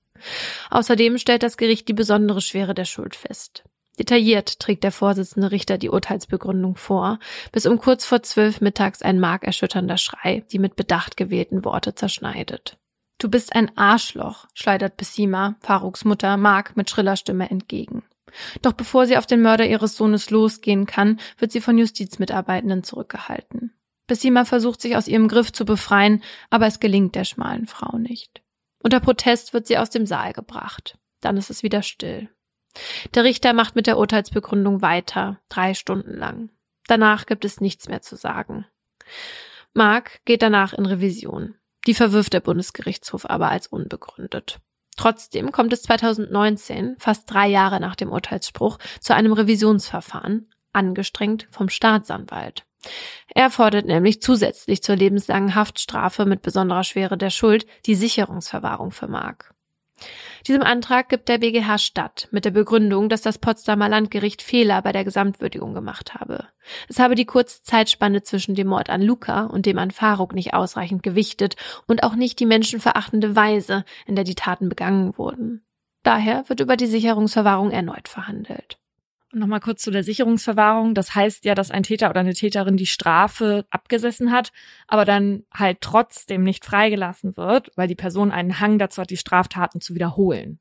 [0.71, 3.65] Außerdem stellt das Gericht die besondere Schwere der Schuld fest.
[3.99, 7.18] Detailliert trägt der Vorsitzende Richter die Urteilsbegründung vor,
[7.53, 12.78] bis um kurz vor zwölf mittags ein markerschütternder Schrei die mit Bedacht gewählten Worte zerschneidet.
[13.18, 18.03] Du bist ein Arschloch, schleudert Bessima, Faruks Mutter, Mark mit schriller Stimme entgegen.
[18.62, 23.72] Doch bevor sie auf den Mörder ihres Sohnes losgehen kann, wird sie von Justizmitarbeitenden zurückgehalten.
[24.07, 28.42] Bessima versucht sich aus ihrem Griff zu befreien, aber es gelingt der schmalen Frau nicht.
[28.82, 30.99] Unter Protest wird sie aus dem Saal gebracht.
[31.20, 32.28] Dann ist es wieder still.
[33.14, 36.51] Der Richter macht mit der Urteilsbegründung weiter, drei Stunden lang.
[36.87, 38.66] Danach gibt es nichts mehr zu sagen.
[39.72, 41.55] Mark geht danach in Revision.
[41.87, 44.61] Die verwirft der Bundesgerichtshof aber als unbegründet.
[44.97, 51.68] Trotzdem kommt es 2019, fast drei Jahre nach dem Urteilsspruch, zu einem Revisionsverfahren, angestrengt vom
[51.68, 52.64] Staatsanwalt.
[53.35, 59.09] Er fordert nämlich zusätzlich zur lebenslangen Haftstrafe mit besonderer Schwere der Schuld die Sicherungsverwahrung für
[59.09, 59.54] Mark.
[60.47, 64.93] Diesem Antrag gibt der BGH statt, mit der Begründung, dass das Potsdamer Landgericht Fehler bei
[64.93, 66.49] der Gesamtwürdigung gemacht habe.
[66.89, 70.55] Es habe die kurze Zeitspanne zwischen dem Mord an Luca und dem an Faruk nicht
[70.55, 75.65] ausreichend gewichtet und auch nicht die menschenverachtende Weise, in der die Taten begangen wurden.
[76.03, 78.79] Daher wird über die Sicherungsverwahrung erneut verhandelt.
[79.35, 80.95] Nochmal kurz zu der Sicherungsverwahrung.
[80.95, 84.53] Das heißt ja, dass ein Täter oder eine Täterin die Strafe abgesessen hat,
[84.87, 89.16] aber dann halt trotzdem nicht freigelassen wird, weil die Person einen Hang dazu hat, die
[89.16, 90.61] Straftaten zu wiederholen.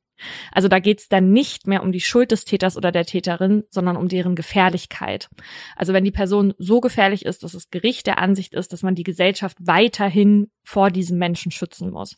[0.52, 3.98] Also da geht's dann nicht mehr um die Schuld des Täters oder der Täterin, sondern
[3.98, 5.30] um deren Gefährlichkeit.
[5.76, 8.96] Also wenn die Person so gefährlich ist, dass das Gericht der Ansicht ist, dass man
[8.96, 12.16] die Gesellschaft weiterhin vor diesem Menschen schützen muss.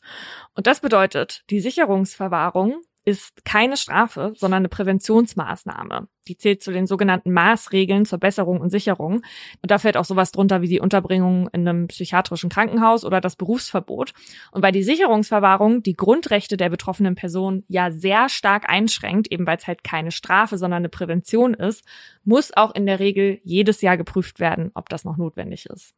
[0.53, 6.08] Und das bedeutet, die Sicherungsverwahrung ist keine Strafe, sondern eine Präventionsmaßnahme.
[6.28, 9.21] Die zählt zu den sogenannten Maßregeln zur Besserung und Sicherung.
[9.62, 13.36] Und da fällt auch sowas drunter wie die Unterbringung in einem psychiatrischen Krankenhaus oder das
[13.36, 14.13] Berufsverbot.
[14.51, 19.58] Und weil die Sicherungsverwahrung die Grundrechte der betroffenen Person ja sehr stark einschränkt, eben weil
[19.58, 21.86] es halt keine Strafe, sondern eine Prävention ist,
[22.24, 25.93] muss auch in der Regel jedes Jahr geprüft werden, ob das noch notwendig ist.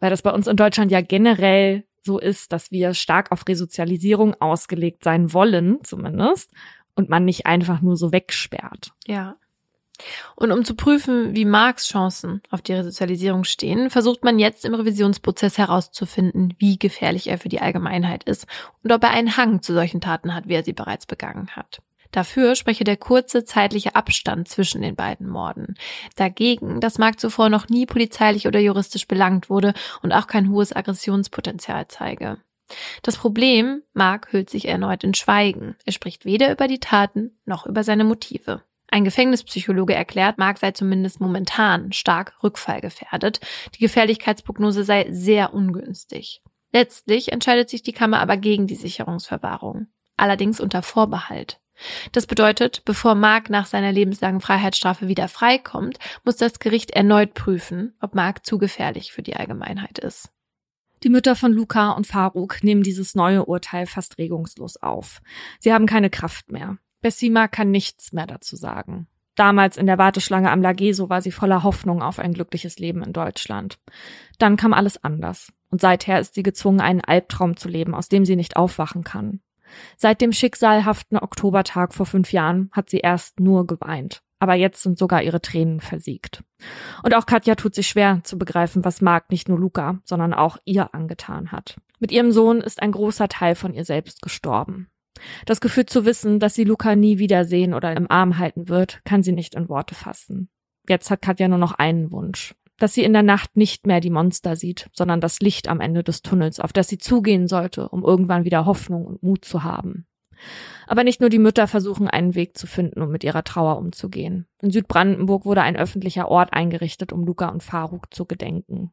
[0.00, 4.34] Weil das bei uns in Deutschland ja generell so ist, dass wir stark auf Resozialisierung
[4.40, 6.52] ausgelegt sein wollen, zumindest,
[6.94, 8.92] und man nicht einfach nur so wegsperrt.
[9.06, 9.36] Ja.
[10.34, 14.74] Und um zu prüfen, wie Marx Chancen auf die Resozialisierung stehen, versucht man jetzt im
[14.74, 18.46] Revisionsprozess herauszufinden, wie gefährlich er für die Allgemeinheit ist
[18.82, 21.82] und ob er einen Hang zu solchen Taten hat, wie er sie bereits begangen hat.
[22.12, 25.76] Dafür spreche der kurze zeitliche Abstand zwischen den beiden Morden.
[26.16, 30.74] Dagegen, dass Mark zuvor noch nie polizeilich oder juristisch belangt wurde und auch kein hohes
[30.74, 32.38] Aggressionspotenzial zeige.
[33.02, 35.76] Das Problem, Mark hüllt sich erneut in Schweigen.
[35.84, 38.62] Er spricht weder über die Taten noch über seine Motive.
[38.88, 43.40] Ein Gefängnispsychologe erklärt, Mark sei zumindest momentan stark rückfallgefährdet.
[43.74, 46.42] Die Gefährlichkeitsprognose sei sehr ungünstig.
[46.72, 49.86] Letztlich entscheidet sich die Kammer aber gegen die Sicherungsverwahrung.
[50.16, 51.59] Allerdings unter Vorbehalt.
[52.12, 57.94] Das bedeutet, bevor Mark nach seiner lebenslangen Freiheitsstrafe wieder freikommt, muss das Gericht erneut prüfen,
[58.00, 60.30] ob Mark zu gefährlich für die Allgemeinheit ist.
[61.02, 65.22] Die Mütter von Luca und Faruk nehmen dieses neue Urteil fast regungslos auf.
[65.58, 66.76] Sie haben keine Kraft mehr.
[67.00, 69.06] Bessima kann nichts mehr dazu sagen.
[69.34, 73.14] Damals in der Warteschlange am Lageso war sie voller Hoffnung auf ein glückliches Leben in
[73.14, 73.78] Deutschland.
[74.38, 75.50] Dann kam alles anders.
[75.70, 79.40] Und seither ist sie gezwungen, einen Albtraum zu leben, aus dem sie nicht aufwachen kann.
[79.96, 84.22] Seit dem schicksalhaften Oktobertag vor fünf Jahren hat sie erst nur geweint.
[84.38, 86.42] Aber jetzt sind sogar ihre Tränen versiegt.
[87.02, 90.56] Und auch Katja tut sich schwer zu begreifen, was Marc nicht nur Luca, sondern auch
[90.64, 91.76] ihr angetan hat.
[91.98, 94.88] Mit ihrem Sohn ist ein großer Teil von ihr selbst gestorben.
[95.44, 99.22] Das Gefühl zu wissen, dass sie Luca nie wiedersehen oder im Arm halten wird, kann
[99.22, 100.48] sie nicht in Worte fassen.
[100.88, 102.54] Jetzt hat Katja nur noch einen Wunsch.
[102.80, 106.02] Dass sie in der Nacht nicht mehr die Monster sieht, sondern das Licht am Ende
[106.02, 110.06] des Tunnels, auf das sie zugehen sollte, um irgendwann wieder Hoffnung und Mut zu haben.
[110.86, 114.46] Aber nicht nur die Mütter versuchen einen Weg zu finden, um mit ihrer Trauer umzugehen.
[114.62, 118.90] In Südbrandenburg wurde ein öffentlicher Ort eingerichtet, um Luca und Faruk zu gedenken.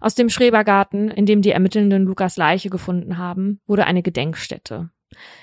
[0.00, 4.90] Aus dem Schrebergarten, in dem die Ermittelnden Lukas Leiche gefunden haben, wurde eine Gedenkstätte.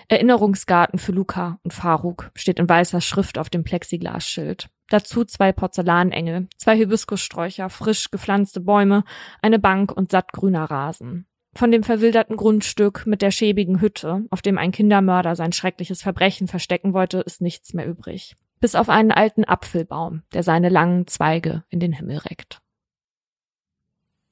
[0.08, 4.70] Erinnerungsgarten für Luca und Faruk steht in weißer Schrift auf dem Plexiglasschild.
[4.90, 9.04] Dazu zwei Porzellanengel, zwei Hibiskussträucher, frisch gepflanzte Bäume,
[9.42, 11.28] eine Bank und sattgrüner Rasen.
[11.54, 16.48] Von dem verwilderten Grundstück mit der schäbigen Hütte, auf dem ein Kindermörder sein schreckliches Verbrechen
[16.48, 18.36] verstecken wollte, ist nichts mehr übrig.
[18.60, 22.62] Bis auf einen alten Apfelbaum, der seine langen Zweige in den Himmel reckt.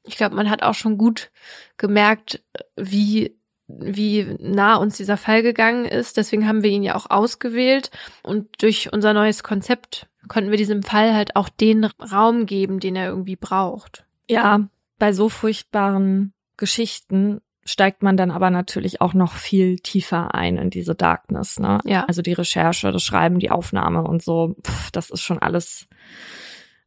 [0.03, 1.31] Ich glaube, man hat auch schon gut
[1.77, 2.43] gemerkt,
[2.75, 3.38] wie
[3.69, 6.17] wie nah uns dieser Fall gegangen ist.
[6.17, 7.91] Deswegen haben wir ihn ja auch ausgewählt.
[8.23, 12.95] Und durch unser neues Konzept konnten wir diesem Fall halt auch den Raum geben, den
[12.95, 14.05] er irgendwie braucht.
[14.29, 14.67] Ja,
[14.97, 20.69] bei so furchtbaren Geschichten steigt man dann aber natürlich auch noch viel tiefer ein in
[20.69, 21.59] diese Darkness.
[21.59, 21.79] Ne?
[21.85, 22.05] Ja.
[22.05, 25.87] Also die Recherche, das Schreiben, die Aufnahme und so, pff, das ist schon alles,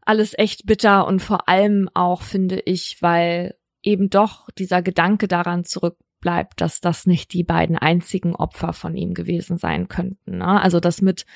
[0.02, 5.64] alles echt bitter und vor allem auch, finde ich, weil eben doch dieser Gedanke daran
[5.64, 10.38] zurück bleibt, dass das nicht die beiden einzigen Opfer von ihm gewesen sein könnten.
[10.38, 10.62] Ne?
[10.62, 11.26] Also das mit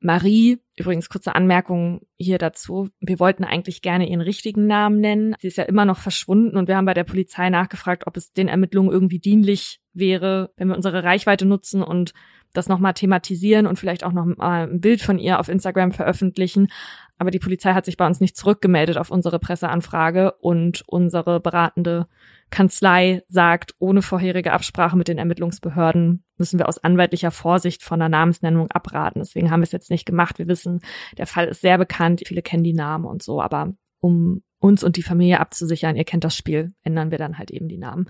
[0.00, 2.88] Marie, übrigens kurze Anmerkung hier dazu.
[2.98, 5.36] Wir wollten eigentlich gerne ihren richtigen Namen nennen.
[5.38, 8.32] Sie ist ja immer noch verschwunden und wir haben bei der Polizei nachgefragt, ob es
[8.32, 12.12] den Ermittlungen irgendwie dienlich wäre, wenn wir unsere Reichweite nutzen und
[12.52, 16.68] das nochmal thematisieren und vielleicht auch noch mal ein Bild von ihr auf Instagram veröffentlichen.
[17.18, 22.06] Aber die Polizei hat sich bei uns nicht zurückgemeldet auf unsere Presseanfrage und unsere beratende
[22.50, 28.08] Kanzlei sagt, ohne vorherige Absprache mit den Ermittlungsbehörden müssen wir aus anwaltlicher Vorsicht von der
[28.08, 29.20] Namensnennung abraten.
[29.20, 30.38] Deswegen haben wir es jetzt nicht gemacht.
[30.38, 30.80] Wir wissen,
[31.16, 34.96] der Fall ist sehr bekannt, viele kennen die Namen und so, aber um uns und
[34.96, 38.08] die Familie abzusichern, ihr kennt das Spiel, ändern wir dann halt eben die Namen.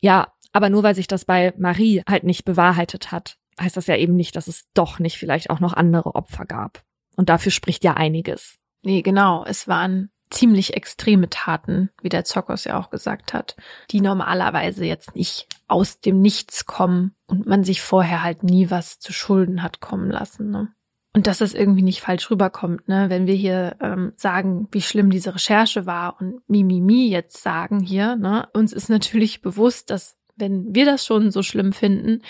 [0.00, 3.96] Ja, aber nur weil sich das bei Marie halt nicht bewahrheitet hat, heißt das ja
[3.96, 6.82] eben nicht, dass es doch nicht vielleicht auch noch andere Opfer gab.
[7.16, 8.58] Und dafür spricht ja einiges.
[8.82, 9.44] Nee, genau.
[9.46, 13.56] Es waren ziemlich extreme Taten, wie der Zokos ja auch gesagt hat,
[13.90, 18.98] die normalerweise jetzt nicht aus dem Nichts kommen und man sich vorher halt nie was
[18.98, 20.50] zu Schulden hat kommen lassen.
[20.50, 20.68] Ne?
[21.16, 23.08] Und dass das irgendwie nicht falsch rüberkommt, ne?
[23.08, 28.16] Wenn wir hier ähm, sagen, wie schlimm diese Recherche war und Mimimi jetzt sagen hier,
[28.16, 28.48] ne?
[28.52, 32.20] Uns ist natürlich bewusst, dass wenn wir das schon so schlimm finden,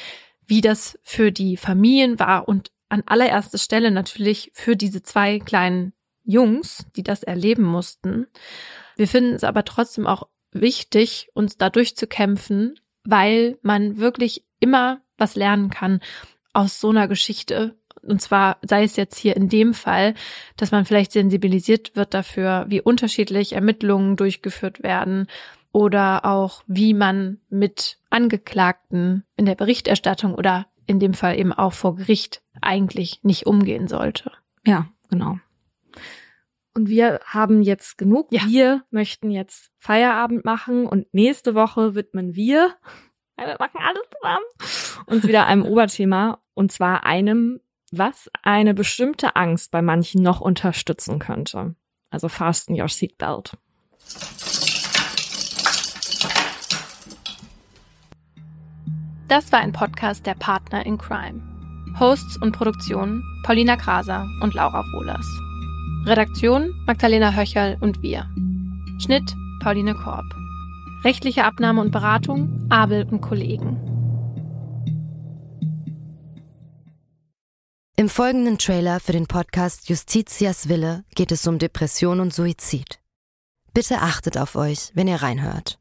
[0.46, 5.92] wie das für die Familien war und an allererster Stelle natürlich für diese zwei kleinen
[6.24, 8.26] Jungs, die das erleben mussten.
[8.96, 15.36] Wir finden es aber trotzdem auch wichtig, uns da durchzukämpfen, weil man wirklich immer was
[15.36, 16.00] lernen kann
[16.52, 17.76] aus so einer Geschichte.
[18.02, 20.14] Und zwar sei es jetzt hier in dem Fall,
[20.56, 25.26] dass man vielleicht sensibilisiert wird dafür, wie unterschiedlich Ermittlungen durchgeführt werden
[25.76, 31.74] oder auch wie man mit Angeklagten in der Berichterstattung oder in dem Fall eben auch
[31.74, 34.32] vor Gericht eigentlich nicht umgehen sollte.
[34.64, 35.38] Ja, genau.
[36.72, 38.28] Und wir haben jetzt genug.
[38.30, 38.40] Ja.
[38.46, 42.74] Wir möchten jetzt Feierabend machen und nächste Woche widmen wir,
[43.36, 47.60] wir machen alles zusammen, uns wieder einem Oberthema und zwar einem,
[47.92, 51.74] was eine bestimmte Angst bei manchen noch unterstützen könnte.
[52.08, 53.58] Also fasten your seatbelt.
[59.28, 61.42] Das war ein Podcast der Partner in Crime.
[61.98, 65.26] Hosts und Produktion Paulina Kraser und Laura Wohlers.
[66.06, 68.30] Redaktion Magdalena Höcherl und wir.
[69.00, 70.24] Schnitt Pauline Korb.
[71.02, 73.80] Rechtliche Abnahme und Beratung Abel und Kollegen.
[77.96, 83.00] Im folgenden Trailer für den Podcast Justitias Wille geht es um Depression und Suizid.
[83.74, 85.80] Bitte achtet auf euch, wenn ihr reinhört.